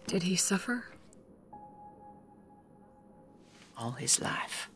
Did 0.07 0.25
he 0.25 0.37
suffer? 0.37 0.85
All 3.79 3.93
his 3.93 4.21
life. 4.21 4.70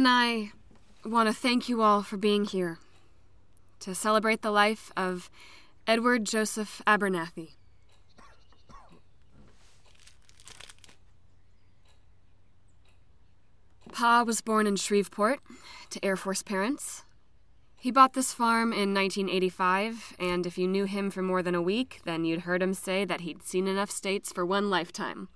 And 0.00 0.08
I 0.08 0.52
want 1.04 1.28
to 1.28 1.34
thank 1.34 1.68
you 1.68 1.82
all 1.82 2.00
for 2.02 2.16
being 2.16 2.46
here 2.46 2.78
to 3.80 3.94
celebrate 3.94 4.40
the 4.40 4.50
life 4.50 4.90
of 4.96 5.28
Edward 5.86 6.24
Joseph 6.24 6.80
Abernathy. 6.86 7.50
Pa 13.92 14.22
was 14.22 14.40
born 14.40 14.66
in 14.66 14.76
Shreveport 14.76 15.40
to 15.90 16.02
Air 16.02 16.16
Force 16.16 16.42
parents. 16.42 17.02
He 17.76 17.90
bought 17.90 18.14
this 18.14 18.32
farm 18.32 18.72
in 18.72 18.94
1985, 18.94 20.16
and 20.18 20.46
if 20.46 20.56
you 20.56 20.66
knew 20.66 20.86
him 20.86 21.10
for 21.10 21.20
more 21.20 21.42
than 21.42 21.54
a 21.54 21.60
week, 21.60 22.00
then 22.06 22.24
you'd 22.24 22.40
heard 22.40 22.62
him 22.62 22.72
say 22.72 23.04
that 23.04 23.20
he'd 23.20 23.42
seen 23.42 23.68
enough 23.68 23.90
states 23.90 24.32
for 24.32 24.46
one 24.46 24.70
lifetime. 24.70 25.28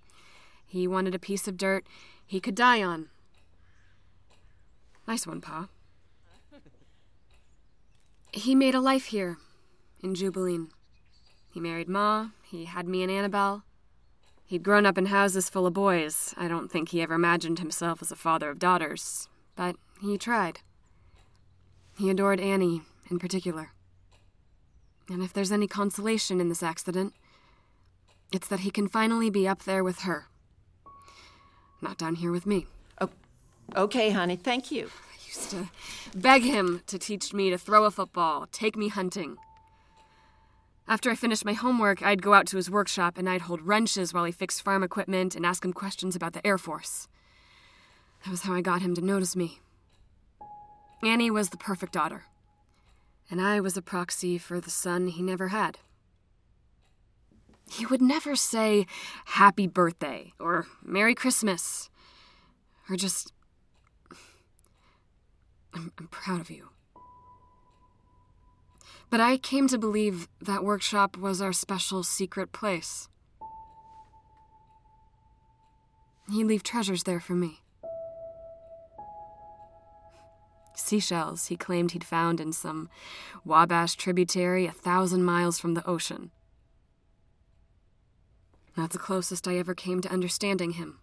He 0.64 0.88
wanted 0.88 1.14
a 1.14 1.18
piece 1.18 1.46
of 1.46 1.58
dirt 1.58 1.86
he 2.26 2.40
could 2.40 2.54
die 2.54 2.82
on. 2.82 3.10
Nice 5.06 5.26
one, 5.26 5.40
Pa. 5.40 5.68
He 8.32 8.54
made 8.54 8.74
a 8.74 8.80
life 8.80 9.06
here, 9.06 9.38
in 10.02 10.14
Jubeliene. 10.14 10.70
He 11.52 11.60
married 11.60 11.88
Ma, 11.88 12.28
he 12.42 12.64
had 12.64 12.88
me 12.88 13.02
and 13.02 13.12
Annabelle. 13.12 13.62
He'd 14.46 14.62
grown 14.62 14.86
up 14.86 14.98
in 14.98 15.06
houses 15.06 15.48
full 15.48 15.66
of 15.66 15.72
boys. 15.72 16.34
I 16.36 16.48
don't 16.48 16.70
think 16.70 16.88
he 16.88 17.00
ever 17.00 17.14
imagined 17.14 17.58
himself 17.58 18.02
as 18.02 18.10
a 18.10 18.16
father 18.16 18.50
of 18.50 18.58
daughters, 18.58 19.28
but 19.56 19.76
he 20.00 20.18
tried. 20.18 20.60
He 21.96 22.10
adored 22.10 22.40
Annie, 22.40 22.82
in 23.10 23.18
particular. 23.18 23.70
And 25.08 25.22
if 25.22 25.32
there's 25.32 25.52
any 25.52 25.68
consolation 25.68 26.40
in 26.40 26.48
this 26.48 26.62
accident, 26.62 27.14
it's 28.32 28.48
that 28.48 28.60
he 28.60 28.70
can 28.70 28.88
finally 28.88 29.30
be 29.30 29.46
up 29.46 29.62
there 29.62 29.84
with 29.84 30.00
her. 30.00 30.26
Not 31.80 31.98
down 31.98 32.16
here 32.16 32.32
with 32.32 32.46
me. 32.46 32.66
Okay, 33.76 34.10
honey, 34.10 34.36
thank 34.36 34.70
you. 34.70 34.86
I 34.86 35.26
used 35.26 35.50
to 35.50 35.68
beg 36.14 36.42
him 36.42 36.82
to 36.86 36.98
teach 36.98 37.32
me 37.32 37.50
to 37.50 37.58
throw 37.58 37.84
a 37.84 37.90
football, 37.90 38.46
take 38.52 38.76
me 38.76 38.88
hunting. 38.88 39.36
After 40.86 41.10
I 41.10 41.14
finished 41.14 41.44
my 41.44 41.54
homework, 41.54 42.02
I'd 42.02 42.22
go 42.22 42.34
out 42.34 42.46
to 42.48 42.56
his 42.56 42.70
workshop 42.70 43.16
and 43.16 43.28
I'd 43.28 43.42
hold 43.42 43.62
wrenches 43.62 44.12
while 44.12 44.24
he 44.24 44.32
fixed 44.32 44.62
farm 44.62 44.82
equipment 44.82 45.34
and 45.34 45.46
ask 45.46 45.64
him 45.64 45.72
questions 45.72 46.14
about 46.14 46.34
the 46.34 46.46
Air 46.46 46.58
Force. 46.58 47.08
That 48.24 48.30
was 48.30 48.42
how 48.42 48.54
I 48.54 48.60
got 48.60 48.82
him 48.82 48.94
to 48.94 49.00
notice 49.00 49.34
me. 49.34 49.60
Annie 51.02 51.30
was 51.30 51.50
the 51.50 51.56
perfect 51.56 51.92
daughter, 51.92 52.24
and 53.30 53.40
I 53.40 53.60
was 53.60 53.76
a 53.76 53.82
proxy 53.82 54.38
for 54.38 54.60
the 54.60 54.70
son 54.70 55.08
he 55.08 55.22
never 55.22 55.48
had. 55.48 55.78
He 57.70 57.86
would 57.86 58.02
never 58.02 58.36
say 58.36 58.86
happy 59.24 59.66
birthday 59.66 60.32
or 60.38 60.66
Merry 60.82 61.14
Christmas 61.14 61.90
or 62.88 62.96
just, 62.96 63.32
I'm, 65.74 65.92
I'm 65.98 66.06
proud 66.08 66.40
of 66.40 66.50
you. 66.50 66.70
But 69.10 69.20
I 69.20 69.36
came 69.36 69.68
to 69.68 69.78
believe 69.78 70.28
that 70.40 70.64
workshop 70.64 71.16
was 71.16 71.40
our 71.40 71.52
special 71.52 72.02
secret 72.02 72.52
place. 72.52 73.08
He'd 76.30 76.44
leave 76.44 76.62
treasures 76.62 77.02
there 77.02 77.20
for 77.20 77.34
me. 77.34 77.60
Seashells 80.74 81.46
he 81.46 81.56
claimed 81.56 81.92
he'd 81.92 82.04
found 82.04 82.40
in 82.40 82.52
some 82.52 82.88
Wabash 83.44 83.94
tributary 83.94 84.66
a 84.66 84.72
thousand 84.72 85.24
miles 85.24 85.58
from 85.60 85.74
the 85.74 85.86
ocean. 85.86 86.30
That's 88.76 88.94
the 88.94 88.98
closest 88.98 89.46
I 89.46 89.56
ever 89.56 89.74
came 89.74 90.00
to 90.00 90.10
understanding 90.10 90.72
him. 90.72 90.98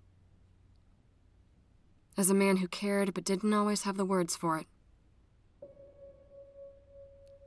As 2.18 2.30
a 2.30 2.36
man 2.36 2.58
who 2.58 2.68
cared 2.68 3.13
but 3.13 3.24
didn't 3.24 3.53
always 3.53 3.84
have 3.84 3.98
the 3.98 4.06
words 4.06 4.36
for 4.36 4.58
it. 4.58 4.68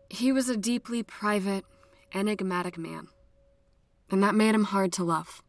He 0.09 0.33
was 0.33 0.49
a 0.49 0.57
deeply 0.57 1.03
private, 1.03 1.65
enigmatic 2.13 2.79
man, 2.79 3.09
and 4.11 4.23
that 4.23 4.35
made 4.35 4.55
him 4.55 4.65
hard 4.65 4.93
to 4.95 5.05
love. 5.05 5.43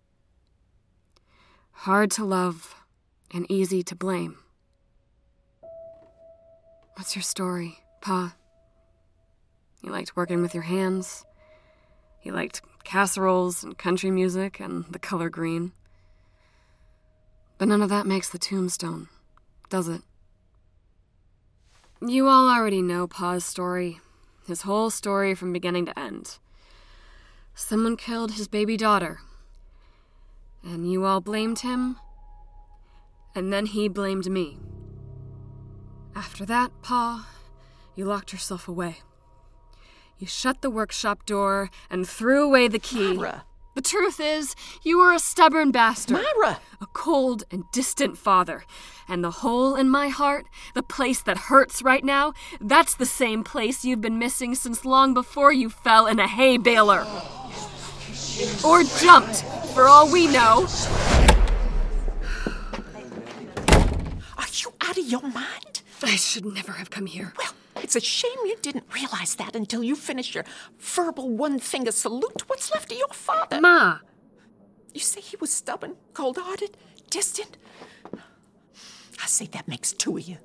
Hard 1.72 2.10
to 2.12 2.26
love 2.26 2.76
and 3.32 3.50
easy 3.50 3.84
to 3.84 3.96
blame. 3.96 4.38
What's 6.96 7.16
your 7.16 7.24
story, 7.24 7.80
Pa? 8.02 8.36
You 9.82 9.92
liked 9.92 10.16
working 10.16 10.42
with 10.42 10.54
your 10.54 10.64
hands. 10.64 11.26
You 12.24 12.32
liked 12.32 12.62
casseroles 12.84 13.64
and 13.64 13.78
country 13.78 14.10
music 14.10 14.60
and 14.60 14.86
the 14.86 15.00
color 15.00 15.30
green. 15.30 15.74
But 17.58 17.68
none 17.68 17.82
of 17.82 17.90
that 17.90 18.06
makes 18.06 18.30
the 18.30 18.38
tombstone, 18.38 19.08
does 19.70 19.88
it? 19.88 20.02
You 22.02 22.28
all 22.28 22.50
already 22.50 22.82
know 22.82 23.08
Pa's 23.08 23.46
story, 23.46 24.02
his 24.46 24.64
whole 24.64 24.90
story 24.90 25.34
from 25.34 25.54
beginning 25.54 25.86
to 25.86 25.98
end. 25.98 26.38
Someone 27.54 27.96
killed 27.96 28.34
his 28.34 28.50
baby 28.50 28.76
daughter, 28.76 29.20
and 30.62 30.92
you 30.92 31.06
all 31.06 31.22
blamed 31.22 31.60
him, 31.60 31.98
and 33.34 33.54
then 33.54 33.66
he 33.68 33.88
blamed 33.88 34.30
me. 34.30 34.58
After 36.14 36.46
that, 36.46 36.72
Pa, 36.82 37.28
you 37.96 38.04
locked 38.04 38.34
yourself 38.34 38.68
away. 38.68 38.98
You 40.18 40.28
shut 40.28 40.62
the 40.62 40.70
workshop 40.70 41.26
door 41.26 41.70
and 41.90 42.08
threw 42.08 42.44
away 42.44 42.68
the 42.68 42.80
key. 42.80 43.14
Myra. 43.14 43.46
The 43.76 43.82
truth 43.82 44.22
is, 44.22 44.56
you 44.84 45.00
were 45.00 45.12
a 45.12 45.20
stubborn 45.20 45.72
bastard. 45.72 46.24
Myra! 46.38 46.62
A 46.80 46.86
cold 46.94 47.44
and 47.52 47.70
distant 47.74 48.18
father. 48.18 48.64
And 49.06 49.22
the 49.22 49.32
hole 49.32 49.76
in 49.76 49.90
my 49.90 50.08
heart, 50.08 50.48
the 50.74 50.82
place 50.82 51.22
that 51.24 51.38
hurts 51.38 51.82
right 51.82 52.04
now, 52.04 52.34
that's 52.62 52.96
the 52.96 53.06
same 53.06 53.44
place 53.44 53.84
you've 53.84 54.00
been 54.00 54.18
missing 54.18 54.56
since 54.56 54.86
long 54.86 55.14
before 55.14 55.52
you 55.52 55.70
fell 55.70 56.08
in 56.08 56.20
a 56.20 56.28
hay 56.28 56.58
baler. 56.58 57.06
Or 58.64 58.84
jumped, 58.84 59.44
for 59.74 59.90
all 59.90 60.10
we 60.10 60.28
know. 60.28 60.68
Are 64.38 64.48
you 64.54 64.74
out 64.82 64.98
of 64.98 65.06
your 65.06 65.22
mind? 65.22 65.82
I 66.02 66.16
should 66.16 66.46
never 66.46 66.72
have 66.74 66.90
come 66.90 67.08
here. 67.08 67.34
Well, 67.38 67.54
it's 67.78 67.96
a 67.96 68.02
shame 68.02 68.38
you 68.46 68.56
didn't 68.62 68.86
realize 68.94 69.36
that 69.36 69.56
until 69.56 69.84
you 69.84 69.96
finished 69.96 70.36
your 70.36 70.46
verbal 70.80 71.30
one 71.30 71.60
finger 71.60 71.92
salute 71.92 72.38
to 72.38 72.46
what's 72.48 72.72
left 72.72 72.92
of 72.92 72.98
your 72.98 73.08
father. 73.10 73.62
Ma! 73.62 74.00
You 74.94 75.02
say 75.02 75.22
he 75.22 75.38
was 75.38 75.52
stubborn, 75.52 75.96
cold 76.14 76.38
hearted, 76.38 76.78
distant? 77.10 77.58
I 79.22 79.28
say 79.28 79.46
that 79.48 79.68
makes 79.68 79.92
two 79.92 80.18
of 80.18 80.24
you. 80.24 80.38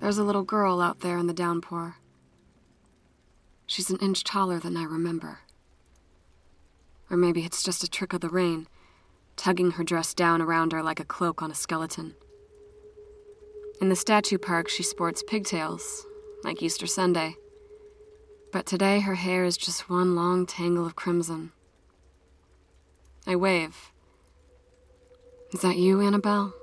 There's 0.00 0.18
a 0.18 0.24
little 0.24 0.42
girl 0.42 0.82
out 0.82 1.00
there 1.00 1.16
in 1.16 1.28
the 1.28 1.32
downpour. 1.32 1.96
She's 3.74 3.90
an 3.90 3.98
inch 3.98 4.22
taller 4.22 4.60
than 4.60 4.76
I 4.76 4.84
remember. 4.84 5.40
Or 7.10 7.16
maybe 7.16 7.44
it's 7.44 7.64
just 7.64 7.82
a 7.82 7.90
trick 7.90 8.12
of 8.12 8.20
the 8.20 8.28
rain, 8.28 8.68
tugging 9.34 9.72
her 9.72 9.82
dress 9.82 10.14
down 10.14 10.40
around 10.40 10.70
her 10.70 10.80
like 10.80 11.00
a 11.00 11.04
cloak 11.04 11.42
on 11.42 11.50
a 11.50 11.56
skeleton. 11.56 12.14
In 13.80 13.88
the 13.88 13.96
statue 13.96 14.38
park, 14.38 14.68
she 14.68 14.84
sports 14.84 15.24
pigtails, 15.26 16.06
like 16.44 16.62
Easter 16.62 16.86
Sunday. 16.86 17.34
But 18.52 18.64
today, 18.64 19.00
her 19.00 19.16
hair 19.16 19.42
is 19.42 19.56
just 19.56 19.90
one 19.90 20.14
long 20.14 20.46
tangle 20.46 20.86
of 20.86 20.94
crimson. 20.94 21.50
I 23.26 23.34
wave. 23.34 23.90
Is 25.52 25.62
that 25.62 25.78
you, 25.78 26.00
Annabelle? 26.00 26.54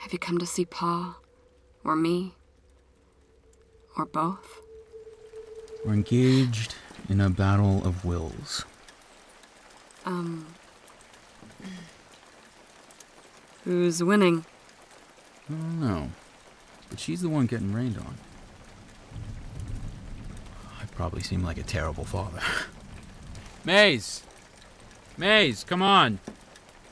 Have 0.00 0.12
you 0.12 0.18
come 0.18 0.38
to 0.38 0.46
see 0.46 0.64
Pa? 0.64 1.18
Or 1.84 1.94
me? 1.94 2.34
Or 3.96 4.04
both? 4.04 4.61
We're 5.84 5.94
engaged 5.94 6.74
in 7.08 7.20
a 7.20 7.28
battle 7.28 7.84
of 7.86 8.04
wills. 8.04 8.64
Um. 10.04 10.46
Who's 13.64 14.02
winning? 14.02 14.44
I 15.48 15.52
don't 15.52 15.80
know. 15.80 16.10
But 16.88 17.00
she's 17.00 17.22
the 17.22 17.28
one 17.28 17.46
getting 17.46 17.72
rained 17.72 17.98
on. 17.98 18.16
I 20.80 20.84
probably 20.94 21.22
seem 21.22 21.42
like 21.42 21.58
a 21.58 21.62
terrible 21.62 22.04
father. 22.04 22.40
Maze! 23.64 24.22
Maze, 25.16 25.64
come 25.64 25.82
on! 25.82 26.18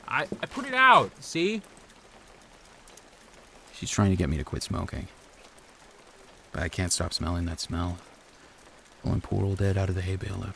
I, 0.07 0.23
I 0.23 0.45
put 0.45 0.65
it 0.65 0.73
out, 0.73 1.11
see? 1.23 1.61
She's 3.73 3.89
trying 3.89 4.11
to 4.11 4.15
get 4.15 4.29
me 4.29 4.37
to 4.37 4.43
quit 4.43 4.63
smoking. 4.63 5.07
But 6.51 6.63
I 6.63 6.69
can't 6.69 6.91
stop 6.91 7.13
smelling 7.13 7.45
that 7.45 7.59
smell. 7.59 7.97
Pulling 9.03 9.21
poor 9.21 9.43
old 9.43 9.61
Ed 9.61 9.77
out 9.77 9.89
of 9.89 9.95
the 9.95 10.01
hay 10.01 10.15
baler. 10.15 10.53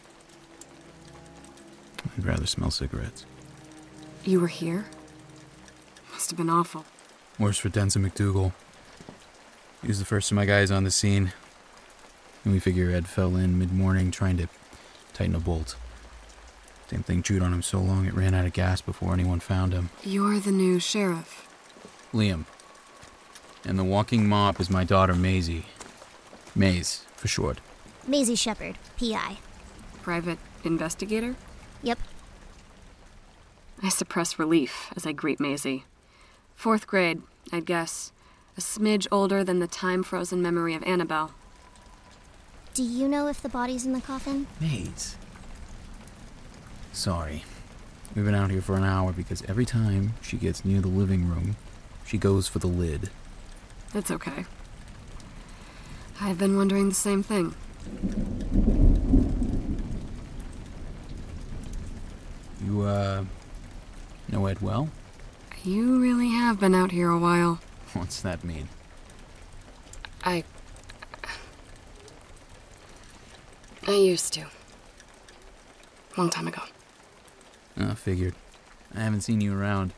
I'd 2.18 2.26
rather 2.26 2.46
smell 2.46 2.72
cigarettes. 2.72 3.26
You 4.24 4.40
were 4.40 4.48
here? 4.48 4.86
Must 6.12 6.30
have 6.30 6.38
been 6.38 6.50
awful. 6.50 6.86
Worse 7.38 7.58
for 7.58 7.70
Denson 7.70 8.08
McDougal. 8.08 8.54
He 9.82 9.88
was 9.88 10.00
the 10.00 10.06
first 10.06 10.32
of 10.32 10.36
my 10.36 10.46
guys 10.46 10.72
on 10.72 10.84
the 10.84 10.92
scene. 10.92 11.34
And 12.44 12.54
we 12.54 12.60
figure 12.60 12.92
Ed 12.92 13.08
fell 13.08 13.36
in 13.36 13.58
mid 13.60 13.74
morning 13.74 14.12
trying 14.12 14.38
to 14.38 14.48
tighten 15.14 15.36
a 15.36 15.40
bolt. 15.40 15.76
Same 16.90 17.04
thing 17.04 17.24
chewed 17.24 17.42
on 17.42 17.52
him 17.52 17.64
so 17.64 17.80
long 17.80 18.06
it 18.06 18.14
ran 18.14 18.36
out 18.36 18.46
of 18.46 18.54
gas 18.54 18.82
before 18.82 19.14
anyone 19.14 19.40
found 19.40 19.74
him. 19.74 19.90
You're 20.04 20.40
the 20.40 20.52
new 20.52 20.80
sheriff. 20.80 21.48
Liam. 22.14 22.46
And 23.66 23.80
the 23.80 23.84
walking 23.84 24.30
mop 24.30 24.60
is 24.60 24.70
my 24.70 24.84
daughter 24.84 25.16
Maisie. 25.16 25.66
Maze, 26.56 27.04
for 27.16 27.28
short. 27.28 27.60
Maisie 28.08 28.36
Sheppard, 28.36 28.78
PI. 29.00 29.38
Private 30.04 30.38
investigator? 30.64 31.36
Yep. 31.82 31.98
I 33.82 33.90
suppress 33.90 34.38
relief 34.38 34.94
as 34.96 35.08
I 35.08 35.12
greet 35.12 35.40
Maisie. 35.40 35.86
Fourth 36.56 36.86
grade, 36.86 37.22
I'd 37.52 37.66
guess. 37.66 38.12
A 38.58 38.62
smidge 38.62 39.08
older 39.12 39.44
than 39.44 39.60
the 39.60 39.68
time 39.68 40.04
frozen 40.04 40.42
memory 40.42 40.76
of 40.76 40.84
Annabelle. 40.84 41.32
Do 42.74 42.84
you 42.84 43.08
know 43.08 43.28
if 43.28 43.42
the 43.42 43.50
body's 43.50 43.86
in 43.86 43.94
the 43.94 44.02
coffin? 44.02 44.48
Maze. 44.62 45.16
Sorry. 46.94 47.44
We've 48.16 48.24
been 48.24 48.36
out 48.36 48.52
here 48.52 48.62
for 48.62 48.78
an 48.78 48.84
hour 48.84 49.12
because 49.12 49.44
every 49.48 49.66
time 49.66 50.14
she 50.22 50.38
gets 50.38 50.64
near 50.64 50.80
the 50.80 50.88
living 50.88 51.28
room, 51.28 51.56
she 52.06 52.18
goes 52.18 52.48
for 52.48 52.60
the 52.60 52.68
lid. 52.68 53.10
It's 53.94 54.12
okay. 54.12 54.46
I've 56.22 56.38
been 56.38 56.56
wondering 56.56 56.90
the 56.90 56.96
same 56.96 57.24
thing. 57.24 57.56
You, 62.66 62.82
uh, 62.82 63.26
know 64.28 64.46
Ed 64.48 64.62
well? 64.62 64.90
You 65.64 66.00
really 66.00 66.30
have 66.30 66.60
been 66.60 66.76
out 66.76 66.92
here 66.92 67.10
a 67.10 67.18
while. 67.18 67.60
What's 67.94 68.22
that 68.22 68.44
mean? 68.44 68.70
I. 70.24 70.44
I 73.88 73.92
used 73.92 74.34
to. 74.34 74.46
Long 76.18 76.30
time 76.30 76.48
ago. 76.48 76.62
Uh, 77.80 77.94
figured. 77.94 78.36
I 78.96 79.02
haven't 79.02 79.22
seen 79.22 79.42
you 79.42 79.58
around. 79.58 79.94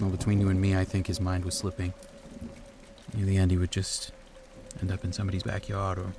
Well, 0.00 0.10
between 0.10 0.40
you 0.40 0.48
and 0.48 0.60
me, 0.60 0.76
I 0.76 0.84
think 0.84 1.06
his 1.06 1.20
mind 1.20 1.44
was 1.44 1.56
slipping. 1.56 1.92
Near 3.14 3.26
the 3.26 3.36
end, 3.36 3.50
he 3.50 3.56
would 3.56 3.70
just 3.70 4.12
end 4.80 4.92
up 4.92 5.04
in 5.04 5.12
somebody's 5.12 5.42
backyard 5.42 5.98
or 5.98 6.12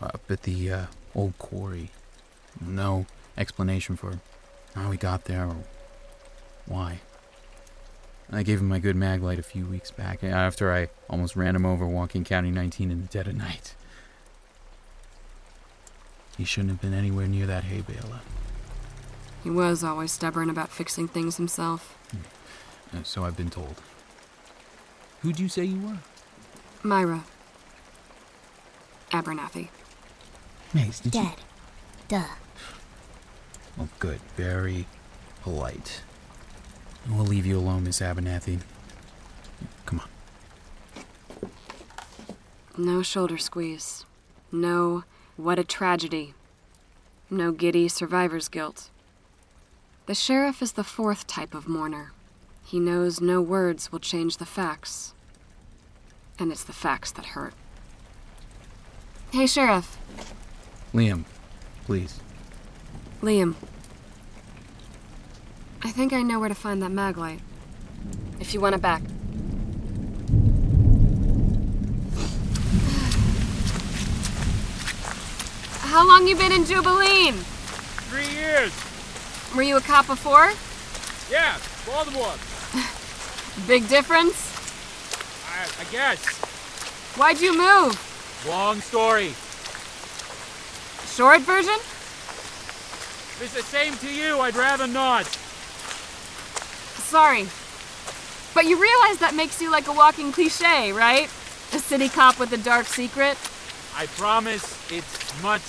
up 0.00 0.22
at 0.28 0.42
the 0.42 0.70
uh, 0.70 0.86
old 1.14 1.36
quarry. 1.38 1.90
No 2.60 3.06
explanation 3.36 3.96
for 3.96 4.20
how 4.74 4.90
he 4.90 4.98
got 4.98 5.24
there 5.24 5.46
or 5.46 5.56
why. 6.66 7.00
I 8.30 8.42
gave 8.42 8.60
him 8.60 8.68
my 8.68 8.78
good 8.78 8.96
mag 8.96 9.22
light 9.22 9.38
a 9.38 9.42
few 9.42 9.66
weeks 9.66 9.90
back 9.90 10.24
after 10.24 10.72
I 10.72 10.88
almost 11.10 11.36
ran 11.36 11.54
him 11.54 11.66
over 11.66 11.86
walking 11.86 12.24
County 12.24 12.50
19 12.50 12.90
in 12.90 13.02
the 13.02 13.08
dead 13.08 13.26
of 13.28 13.36
night. 13.36 13.74
He 16.38 16.44
shouldn't 16.44 16.70
have 16.70 16.80
been 16.80 16.94
anywhere 16.94 17.26
near 17.28 17.46
that 17.46 17.64
hay 17.64 17.82
baler. 17.82 18.20
He 19.42 19.50
was 19.50 19.84
always 19.84 20.12
stubborn 20.12 20.48
about 20.48 20.70
fixing 20.70 21.08
things 21.08 21.36
himself. 21.36 21.98
Uh, 22.94 23.02
So 23.02 23.24
I've 23.24 23.36
been 23.36 23.50
told. 23.50 23.80
Who'd 25.20 25.38
you 25.38 25.48
say 25.48 25.64
you 25.64 25.80
were? 25.80 25.98
Myra. 26.82 27.24
Abernathy. 29.10 29.68
Mace, 30.74 31.00
did 31.00 31.14
you? 31.14 31.22
Dead. 31.22 31.34
Duh. 32.08 32.34
Well, 33.76 33.88
good. 33.98 34.20
Very 34.36 34.86
polite. 35.42 36.02
We'll 37.10 37.24
leave 37.24 37.46
you 37.46 37.58
alone, 37.58 37.84
Miss 37.84 38.00
Abernathy. 38.00 38.60
Come 39.86 40.00
on. 40.00 41.50
No 42.76 43.02
shoulder 43.02 43.38
squeeze. 43.38 44.06
No, 44.50 45.04
what 45.36 45.58
a 45.58 45.64
tragedy. 45.64 46.34
No 47.28 47.52
giddy 47.52 47.88
survivor's 47.88 48.48
guilt. 48.48 48.90
The 50.06 50.14
sheriff 50.14 50.62
is 50.62 50.72
the 50.72 50.84
fourth 50.84 51.26
type 51.26 51.54
of 51.54 51.68
mourner. 51.68 52.12
He 52.64 52.78
knows 52.80 53.20
no 53.20 53.40
words 53.40 53.90
will 53.92 53.98
change 53.98 54.36
the 54.36 54.46
facts. 54.46 55.14
And 56.38 56.50
it's 56.50 56.64
the 56.64 56.72
facts 56.72 57.10
that 57.12 57.26
hurt. 57.26 57.54
Hey, 59.32 59.46
Sheriff. 59.46 59.98
Liam, 60.94 61.24
please. 61.86 62.20
Liam. 63.22 63.54
I 65.82 65.90
think 65.90 66.12
I 66.12 66.22
know 66.22 66.38
where 66.38 66.48
to 66.48 66.54
find 66.54 66.82
that 66.82 66.90
maglite. 66.90 67.40
If 68.40 68.52
you 68.52 68.60
want 68.60 68.74
it 68.74 68.82
back. 68.82 69.02
How 75.80 76.06
long 76.06 76.26
you 76.26 76.36
been 76.36 76.52
in 76.52 76.64
Jubeliene? 76.64 77.34
Three 78.08 78.28
years. 78.36 78.72
Were 79.54 79.62
you 79.62 79.76
a 79.76 79.80
cop 79.80 80.06
before? 80.06 80.52
Yeah, 81.30 81.58
Baltimore. 81.86 82.34
Big 83.66 83.88
difference? 83.88 84.50
I, 85.48 85.64
I 85.80 85.84
guess. 85.90 86.20
Why'd 87.16 87.40
you 87.40 87.56
move? 87.56 88.46
Long 88.48 88.80
story. 88.80 89.32
Short 91.14 91.42
version? 91.42 91.74
If 91.74 93.42
it's 93.42 93.52
the 93.52 93.62
same 93.62 93.94
to 93.98 94.10
you, 94.10 94.40
I'd 94.40 94.56
rather 94.56 94.86
not. 94.86 95.26
Sorry. 97.02 97.46
But 98.54 98.64
you 98.64 98.80
realize 98.80 99.18
that 99.18 99.34
makes 99.34 99.60
you 99.60 99.70
like 99.70 99.88
a 99.88 99.92
walking 99.92 100.32
cliche, 100.32 100.90
right? 100.90 101.24
A 101.74 101.78
city 101.78 102.08
cop 102.08 102.38
with 102.38 102.50
a 102.54 102.56
dark 102.56 102.86
secret? 102.86 103.36
I 103.94 104.06
promise 104.16 104.90
it's 104.90 105.42
much 105.42 105.60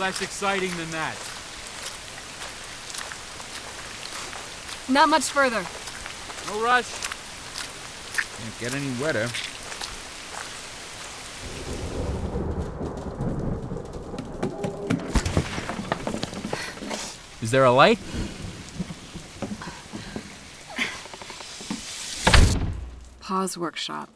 less 0.00 0.20
exciting 0.20 0.76
than 0.76 0.90
that. 0.90 1.14
Not 4.88 5.08
much 5.08 5.26
further. 5.30 5.64
No 6.48 6.60
rush. 6.64 6.90
Can't 8.40 8.58
get 8.58 8.74
any 8.74 8.90
wetter. 9.00 9.28
Is 17.48 17.52
there 17.52 17.64
a 17.64 17.72
light? 17.72 17.98
Pa's 23.20 23.56
workshop. 23.56 24.10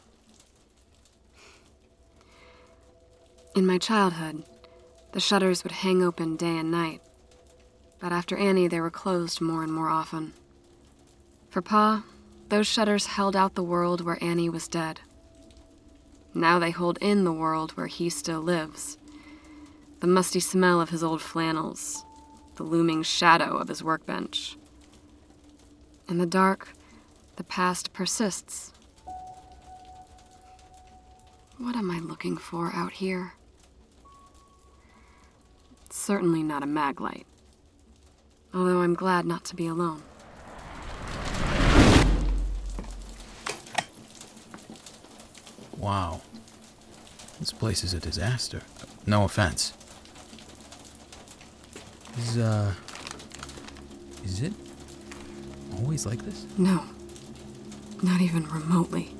In 3.56 3.64
my 3.64 3.78
childhood, 3.78 4.44
the 5.12 5.20
shutters 5.20 5.64
would 5.64 5.72
hang 5.72 6.02
open 6.02 6.36
day 6.36 6.58
and 6.58 6.70
night. 6.70 7.00
But 8.00 8.12
after 8.12 8.36
Annie, 8.36 8.68
they 8.68 8.82
were 8.82 8.90
closed 8.90 9.40
more 9.40 9.62
and 9.62 9.72
more 9.72 9.88
often. 9.88 10.34
For 11.48 11.62
Pa, 11.62 12.04
those 12.50 12.66
shutters 12.66 13.06
held 13.06 13.34
out 13.34 13.54
the 13.54 13.62
world 13.62 14.04
where 14.04 14.22
Annie 14.22 14.50
was 14.50 14.68
dead. 14.68 15.00
Now 16.34 16.58
they 16.58 16.70
hold 16.70 16.98
in 17.00 17.24
the 17.24 17.32
world 17.32 17.70
where 17.78 17.86
he 17.86 18.10
still 18.10 18.42
lives. 18.42 18.98
The 20.00 20.06
musty 20.06 20.40
smell 20.40 20.82
of 20.82 20.90
his 20.90 21.02
old 21.02 21.22
flannels, 21.22 22.04
the 22.62 22.68
looming 22.68 23.02
shadow 23.02 23.56
of 23.56 23.66
his 23.66 23.82
workbench. 23.82 24.56
In 26.08 26.18
the 26.18 26.26
dark, 26.26 26.68
the 27.34 27.42
past 27.42 27.92
persists. 27.92 28.72
What 31.58 31.74
am 31.74 31.90
I 31.90 31.98
looking 31.98 32.36
for 32.36 32.70
out 32.72 32.92
here? 32.92 33.32
It's 35.86 35.96
Certainly 35.96 36.44
not 36.44 36.62
a 36.62 36.66
maglite. 36.66 37.24
Although 38.54 38.82
I'm 38.82 38.94
glad 38.94 39.26
not 39.26 39.44
to 39.46 39.56
be 39.56 39.66
alone. 39.66 40.02
Wow. 45.78 46.20
This 47.40 47.50
place 47.52 47.82
is 47.82 47.92
a 47.92 47.98
disaster. 47.98 48.62
No 49.04 49.24
offense. 49.24 49.72
Is, 52.18 52.38
uh. 52.38 52.72
Is 54.24 54.40
it 54.42 54.52
always 55.78 56.06
like 56.06 56.22
this? 56.24 56.46
No. 56.56 56.84
Not 58.02 58.20
even 58.20 58.46
remotely. 58.48 59.14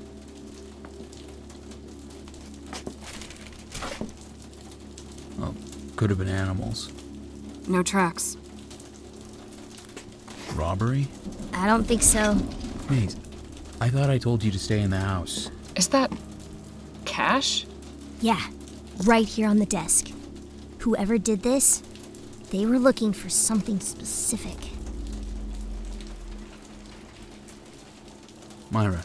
Well, 5.39 5.55
could 5.97 6.11
have 6.11 6.19
been 6.19 6.29
animals. 6.29 6.91
No 7.67 7.83
tracks. 7.83 8.37
Robbery? 10.55 11.09
I 11.55 11.67
don't 11.67 11.85
think 11.85 12.03
so. 12.03 12.37
Maze, 12.91 13.17
I 13.81 13.89
thought 13.89 14.11
I 14.11 14.19
told 14.19 14.43
you 14.45 14.51
to 14.51 14.59
stay 14.59 14.81
in 14.81 14.91
the 14.91 14.99
house. 15.01 15.51
Is 15.77 15.89
that. 15.89 16.13
cash? 17.05 17.67
Yeah, 18.21 18.41
right 19.05 19.27
here 19.27 19.49
on 19.49 19.59
the 19.59 19.67
desk. 19.67 20.11
Whoever 20.79 21.19
did 21.19 21.43
this, 21.43 21.83
they 22.53 22.67
were 22.67 22.79
looking 22.79 23.15
for 23.15 23.31
something 23.31 23.81
specific. 23.81 24.59
Myra, 28.71 29.03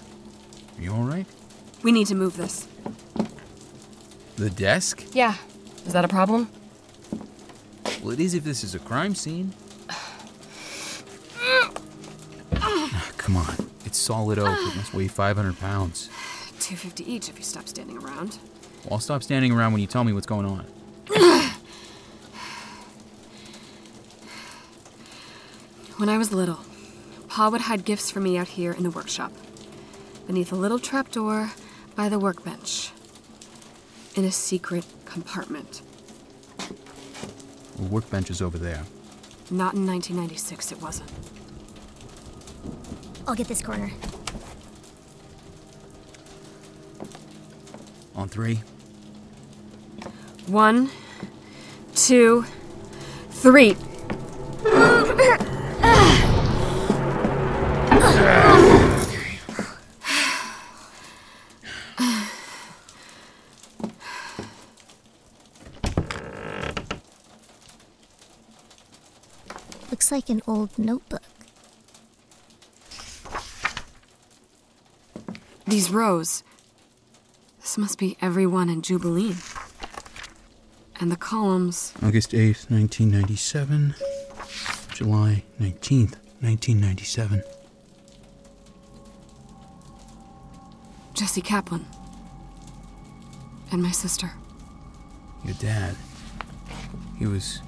are 0.78 0.82
you 0.82 0.92
alright? 0.92 1.26
We 1.82 1.94
need 1.94 2.08
to 2.08 2.16
move 2.16 2.36
this. 2.36 2.68
The 4.36 4.50
desk? 4.50 5.06
Yeah. 5.14 5.36
Is 5.86 5.94
that 5.94 6.04
a 6.04 6.10
problem? 6.10 6.50
Well, 8.04 8.12
it 8.12 8.20
is 8.20 8.34
if 8.34 8.44
this 8.44 8.66
is 8.66 8.76
a 8.76 8.80
crime 8.80 9.16
scene. 9.16 9.54
Ah, 12.54 13.12
come 13.16 13.38
on. 13.38 13.56
It's 13.86 13.98
solid 13.98 14.40
oak. 14.40 14.58
It 14.60 14.76
must 14.76 14.94
weigh 14.94 15.08
500 15.08 15.58
pounds. 15.58 16.10
250 16.60 17.10
each 17.10 17.30
if 17.30 17.38
you 17.38 17.46
stop 17.46 17.70
standing 17.70 17.98
around. 17.98 18.40
Well, 18.84 18.96
I'll 18.96 19.00
stop 19.00 19.24
standing 19.24 19.54
around 19.54 19.72
when 19.72 19.80
you 19.80 19.88
tell 19.88 20.04
me 20.04 20.12
what's 20.12 20.28
going 20.28 20.46
on. 20.46 20.66
When 25.98 26.10
I 26.10 26.20
was 26.20 26.32
little, 26.32 26.60
Pa 27.28 27.50
would 27.50 27.62
hide 27.62 27.84
gifts 27.84 28.12
for 28.12 28.20
me 28.20 28.38
out 28.38 28.50
here 28.50 28.72
in 28.72 28.84
the 28.84 28.92
workshop, 28.92 29.32
beneath 30.28 30.52
a 30.52 30.56
little 30.56 30.78
trapdoor 30.78 31.54
by 31.96 32.08
the 32.08 32.20
workbench, 32.20 32.92
in 34.14 34.24
a 34.24 34.32
secret 34.32 34.86
compartment. 35.06 35.82
The 37.78 37.84
workbench 37.90 38.30
is 38.30 38.44
over 38.44 38.60
there. 38.60 38.84
Not 39.50 39.74
in 39.74 39.88
1996, 39.88 40.72
it 40.72 40.82
wasn't. 40.84 41.12
I'll 43.28 43.34
get 43.34 43.48
this 43.48 43.64
corner. 43.64 43.92
On 48.16 48.30
three. 48.30 48.62
One, 50.46 50.92
two, 51.96 52.46
three. 53.32 53.76
Like 70.18 70.30
an 70.30 70.42
old 70.48 70.80
notebook. 70.80 71.22
These 75.68 75.92
rows. 75.92 76.44
This 77.62 77.78
must 77.78 78.00
be 78.00 78.18
everyone 78.20 78.68
in 78.68 78.82
Jubeliene. 78.82 79.38
And 81.00 81.12
the 81.12 81.18
columns. 81.18 81.94
August 82.02 82.32
8th, 82.32 82.68
1997. 82.72 83.94
July 84.92 85.44
19th, 85.62 86.16
1997. 86.42 87.44
Jesse 91.14 91.42
Kaplan. 91.42 91.86
And 93.72 93.84
my 93.84 93.92
sister. 93.92 94.32
Your 95.46 95.54
dad. 95.60 95.96
He 97.20 97.28
was 97.28 97.62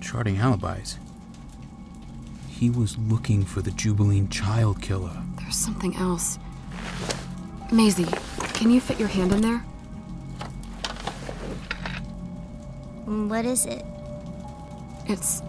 charting 0.00 0.38
alibis. 0.38 0.96
He 2.62 2.70
was 2.70 2.96
looking 2.96 3.44
for 3.44 3.60
the 3.60 3.72
Jubeliene 3.72 4.30
child 4.30 4.80
killer. 4.80 5.10
There's 5.40 5.56
something 5.56 5.96
else. 5.96 6.38
Maisie, 7.72 8.06
can 8.54 8.70
you 8.70 8.80
fit 8.80 9.00
your 9.00 9.08
hand 9.08 9.32
in 9.32 9.40
there? 9.40 9.58
What 13.04 13.44
is 13.46 13.66
it? 13.66 13.84
It's. 15.08 15.42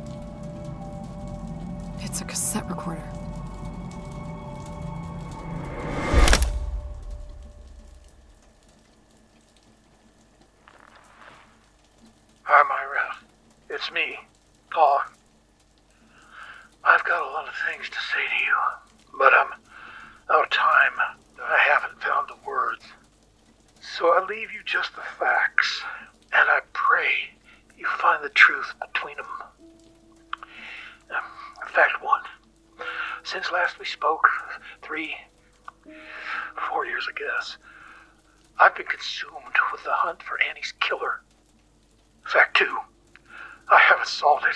It's 2.00 2.22
a 2.22 2.26
cassette 2.26 2.68
recorder. 2.68 3.08
Hi, 12.42 12.64
Myra. 12.68 13.18
It's 13.70 13.92
me, 13.92 14.18
Paul. 14.72 15.04
I've 16.86 17.04
got 17.06 17.24
a 17.24 17.32
lot 17.32 17.48
of 17.48 17.54
things 17.72 17.90
to 17.90 17.96
say 17.96 18.20
to 18.20 18.44
you, 18.44 18.56
but 19.18 19.34
I'm 19.34 19.54
out 20.30 20.44
of 20.44 20.50
time. 20.50 20.92
I 21.42 21.58
haven't 21.58 22.02
found 22.02 22.28
the 22.28 22.36
words. 22.46 22.84
So 23.80 24.14
I 24.14 24.26
leave 24.26 24.52
you 24.52 24.60
just 24.66 24.94
the 24.96 25.02
facts, 25.18 25.82
and 26.34 26.50
I 26.50 26.60
pray 26.74 27.32
you 27.78 27.86
find 28.00 28.22
the 28.22 28.30
truth 28.30 28.74
between 28.82 29.16
them. 29.16 29.26
Um, 31.10 31.24
fact 31.68 32.04
one. 32.04 32.22
Since 33.24 33.52
last 33.52 33.80
we 33.80 33.86
spoke, 33.86 34.28
three, 34.82 35.16
four 36.70 36.86
years, 36.86 37.08
I 37.10 37.18
guess, 37.18 37.58
I've 38.60 38.76
been 38.76 38.88
consumed 38.88 39.56
with 39.72 39.84
the 39.86 39.94
hunt 39.94 40.22
for 40.22 40.38
Annie's 40.50 40.74
killer. 40.82 41.22
Fact 42.26 42.58
two, 42.58 42.78
I 43.70 43.80
it, 44.50 44.56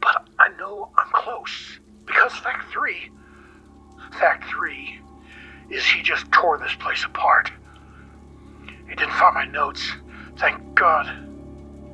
but 0.00 0.28
I 0.38 0.48
know 0.58 0.90
I'm 0.96 1.10
close. 1.12 1.78
Because 2.06 2.34
fact 2.34 2.70
three, 2.72 3.10
fact 4.18 4.48
three 4.50 5.00
is 5.70 5.84
he 5.84 6.02
just 6.02 6.30
tore 6.32 6.58
this 6.58 6.74
place 6.74 7.04
apart. 7.04 7.50
He 8.88 8.94
didn't 8.94 9.12
find 9.12 9.34
my 9.34 9.44
notes, 9.46 9.92
thank 10.36 10.74
God, 10.74 11.06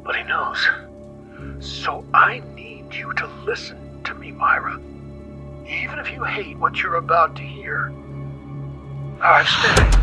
but 0.05 0.17
he 0.17 0.23
knows. 0.25 0.67
So 1.61 2.05
I 2.15 2.43
need 2.55 2.95
you 2.95 3.13
to 3.15 3.27
listen 3.45 4.03
to 4.05 4.15
me, 4.15 4.33
Myra. 4.33 4.81
Even 5.69 5.99
if 5.99 6.11
you 6.11 6.25
hate 6.25 6.57
what 6.57 6.83
you're 6.83 6.97
about 6.97 7.37
to 7.37 7.43
hear. 7.43 7.93
I've 9.21 9.49
spent 9.49 9.97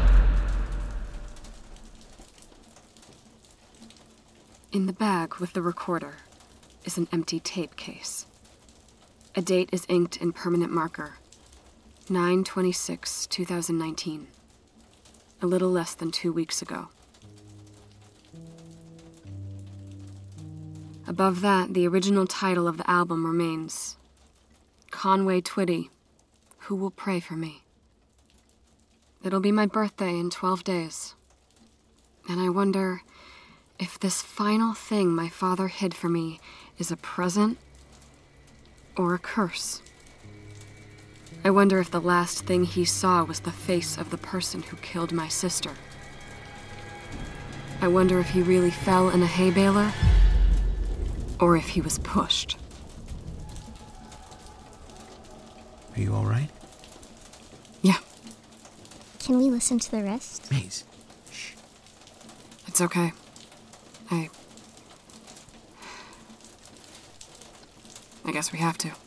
In 4.71 4.87
the 4.87 4.93
bag 4.93 5.35
with 5.35 5.53
the 5.53 5.61
recorder 5.61 6.15
is 6.85 6.97
an 6.97 7.07
empty 7.11 7.39
tape 7.39 7.75
case. 7.75 8.25
A 9.35 9.41
date 9.41 9.69
is 9.71 9.85
inked 9.89 10.17
in 10.17 10.31
permanent 10.31 10.71
marker 10.71 11.15
926 12.09 13.27
2019. 13.27 14.27
A 15.41 15.45
little 15.45 15.71
less 15.71 15.95
than 15.95 16.11
two 16.11 16.31
weeks 16.31 16.61
ago. 16.61 16.89
Above 21.07 21.41
that, 21.41 21.73
the 21.73 21.87
original 21.87 22.25
title 22.25 22.67
of 22.67 22.77
the 22.77 22.89
album 22.89 23.25
remains 23.25 23.97
Conway 24.91 25.41
Twitty, 25.41 25.89
Who 26.59 26.75
Will 26.75 26.91
Pray 26.91 27.19
for 27.19 27.33
Me? 27.33 27.63
It'll 29.23 29.39
be 29.39 29.51
my 29.51 29.65
birthday 29.65 30.17
in 30.17 30.29
12 30.29 30.63
days. 30.63 31.15
And 32.29 32.39
I 32.39 32.49
wonder 32.49 33.01
if 33.79 33.99
this 33.99 34.21
final 34.21 34.73
thing 34.73 35.09
my 35.09 35.29
father 35.29 35.67
hid 35.67 35.93
for 35.93 36.09
me 36.09 36.39
is 36.77 36.91
a 36.91 36.97
present 36.97 37.57
or 38.97 39.13
a 39.13 39.19
curse. 39.19 39.81
I 41.45 41.49
wonder 41.49 41.79
if 41.79 41.91
the 41.91 41.99
last 42.01 42.45
thing 42.45 42.63
he 42.63 42.85
saw 42.85 43.23
was 43.23 43.41
the 43.41 43.51
face 43.51 43.97
of 43.97 44.09
the 44.11 44.17
person 44.17 44.61
who 44.63 44.77
killed 44.77 45.11
my 45.11 45.27
sister. 45.27 45.71
I 47.81 47.87
wonder 47.89 48.19
if 48.19 48.29
he 48.29 48.41
really 48.41 48.71
fell 48.71 49.09
in 49.09 49.21
a 49.21 49.27
hay 49.27 49.51
baler 49.51 49.91
or 51.39 51.57
if 51.57 51.69
he 51.69 51.81
was 51.81 51.99
pushed. 51.99 52.57
Are 55.95 56.01
you 56.01 56.13
alright? 56.13 56.49
Yeah, 57.81 57.97
Can 59.19 59.37
we 59.37 59.49
listen 59.49 59.79
to 59.79 59.91
the 59.91 60.01
rest? 60.03 60.49
Maze. 60.51 60.85
it's 62.67 62.79
okay. 62.81 63.11
I. 64.09 64.29
I 68.25 68.31
guess 68.31 68.51
we 68.51 68.59
have 68.59 68.77
to. 68.79 69.02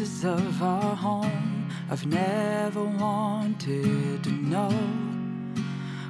Pieces 0.00 0.24
of 0.24 0.62
our 0.62 0.96
home. 0.96 1.68
I've 1.90 2.06
never 2.06 2.82
wanted 2.82 4.24
to 4.24 4.30
know 4.30 4.70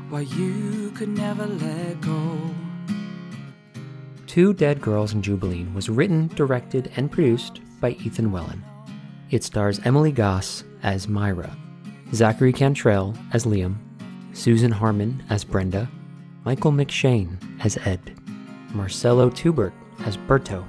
why 0.09 0.21
you 0.21 0.93
could 0.93 1.09
never 1.09 1.45
let 1.45 2.01
go. 2.01 2.39
Two 4.29 4.55
Dead 4.55 4.81
Girls 4.81 5.13
in 5.13 5.23
Jubeliene 5.23 5.75
was 5.75 5.89
written, 5.89 6.29
directed, 6.37 6.93
and 6.95 7.11
produced 7.11 7.63
by 7.81 7.91
Ethan 8.05 8.31
Wellin. 8.31 8.63
It 9.31 9.43
stars 9.43 9.81
Emily 9.85 10.13
Goss 10.13 10.63
as 10.85 11.09
Myra, 11.09 11.57
Zachary 12.15 12.53
Cantrell 12.53 13.17
as 13.33 13.45
Liam, 13.45 13.75
Susan 14.33 14.71
Harmon 14.71 15.21
as 15.31 15.43
Brenda, 15.43 15.91
Michael 16.45 16.71
McShane 16.71 17.37
as 17.65 17.77
Ed, 17.79 18.17
Marcelo 18.73 19.31
Tubert 19.31 19.73
as 20.05 20.17
Berto, 20.17 20.65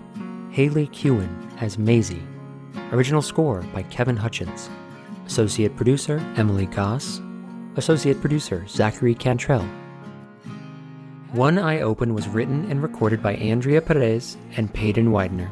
Haley 0.51 0.87
Kewen 0.87 1.61
as 1.61 1.77
Maisie. 1.77 2.23
Original 2.91 3.21
score 3.21 3.61
by 3.73 3.83
Kevin 3.83 4.17
Hutchens. 4.17 4.67
Associate 5.25 5.73
producer 5.77 6.17
Emily 6.35 6.65
Goss. 6.65 7.21
Associate 7.77 8.19
producer 8.19 8.67
Zachary 8.67 9.15
Cantrell. 9.15 9.63
One 11.31 11.57
Eye 11.57 11.79
Open 11.79 12.13
was 12.13 12.27
written 12.27 12.69
and 12.69 12.83
recorded 12.83 13.23
by 13.23 13.35
Andrea 13.35 13.81
Perez 13.81 14.35
and 14.57 14.73
Peyton 14.73 15.13
Widener. 15.13 15.49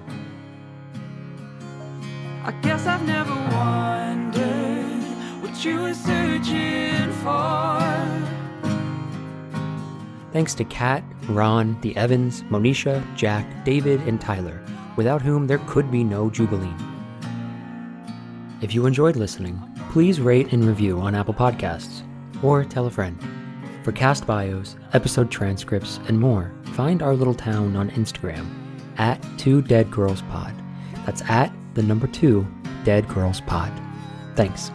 I 2.43 2.51
guess 2.61 2.85
I've 2.85 3.07
never 3.07 3.33
wondered 3.33 5.01
what 5.41 5.63
you 5.63 5.81
were 5.81 5.93
searching 5.93 7.09
for. 7.23 7.79
Thanks 10.33 10.53
to 10.55 10.65
Kat, 10.65 11.05
Ron, 11.29 11.79
the 11.79 11.95
Evans, 11.95 12.43
Monisha, 12.43 13.01
Jack, 13.15 13.63
David, 13.63 14.01
and 14.01 14.19
Tyler, 14.19 14.61
without 14.97 15.21
whom 15.21 15.47
there 15.47 15.59
could 15.59 15.89
be 15.89 16.03
no 16.03 16.29
Jubeliene. 16.29 16.88
If 18.61 18.73
you 18.75 18.85
enjoyed 18.85 19.15
listening, 19.15 19.57
please 19.91 20.19
rate 20.19 20.51
and 20.51 20.65
review 20.65 20.99
on 20.99 21.15
Apple 21.15 21.33
Podcasts 21.33 22.03
or 22.43 22.65
tell 22.65 22.87
a 22.87 22.91
friend. 22.91 23.17
For 23.83 23.93
cast 23.93 24.27
bios, 24.27 24.75
episode 24.91 25.31
transcripts, 25.31 25.99
and 26.09 26.19
more, 26.19 26.51
find 26.73 27.01
our 27.01 27.15
little 27.15 27.33
town 27.33 27.77
on 27.77 27.89
Instagram 27.91 28.45
at 28.97 29.25
Two 29.37 29.61
Dead 29.61 29.89
Girls 29.89 30.21
Pod. 30.23 30.53
That's 31.05 31.21
at 31.29 31.53
the 31.73 31.83
number 31.83 32.07
two 32.07 32.45
Dead 32.83 33.07
Girls 33.07 33.39
Pod. 33.41 33.71
Thanks. 34.35 34.71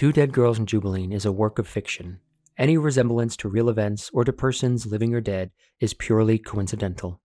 Two 0.00 0.14
Dead 0.14 0.32
Girls 0.32 0.58
in 0.58 0.64
Jubeliene 0.64 1.12
is 1.12 1.26
a 1.26 1.30
work 1.30 1.58
of 1.58 1.68
fiction. 1.68 2.20
Any 2.56 2.78
resemblance 2.78 3.36
to 3.36 3.50
real 3.50 3.68
events 3.68 4.08
or 4.14 4.24
to 4.24 4.32
persons 4.32 4.86
living 4.86 5.14
or 5.14 5.20
dead 5.20 5.50
is 5.78 5.92
purely 5.92 6.38
coincidental. 6.38 7.20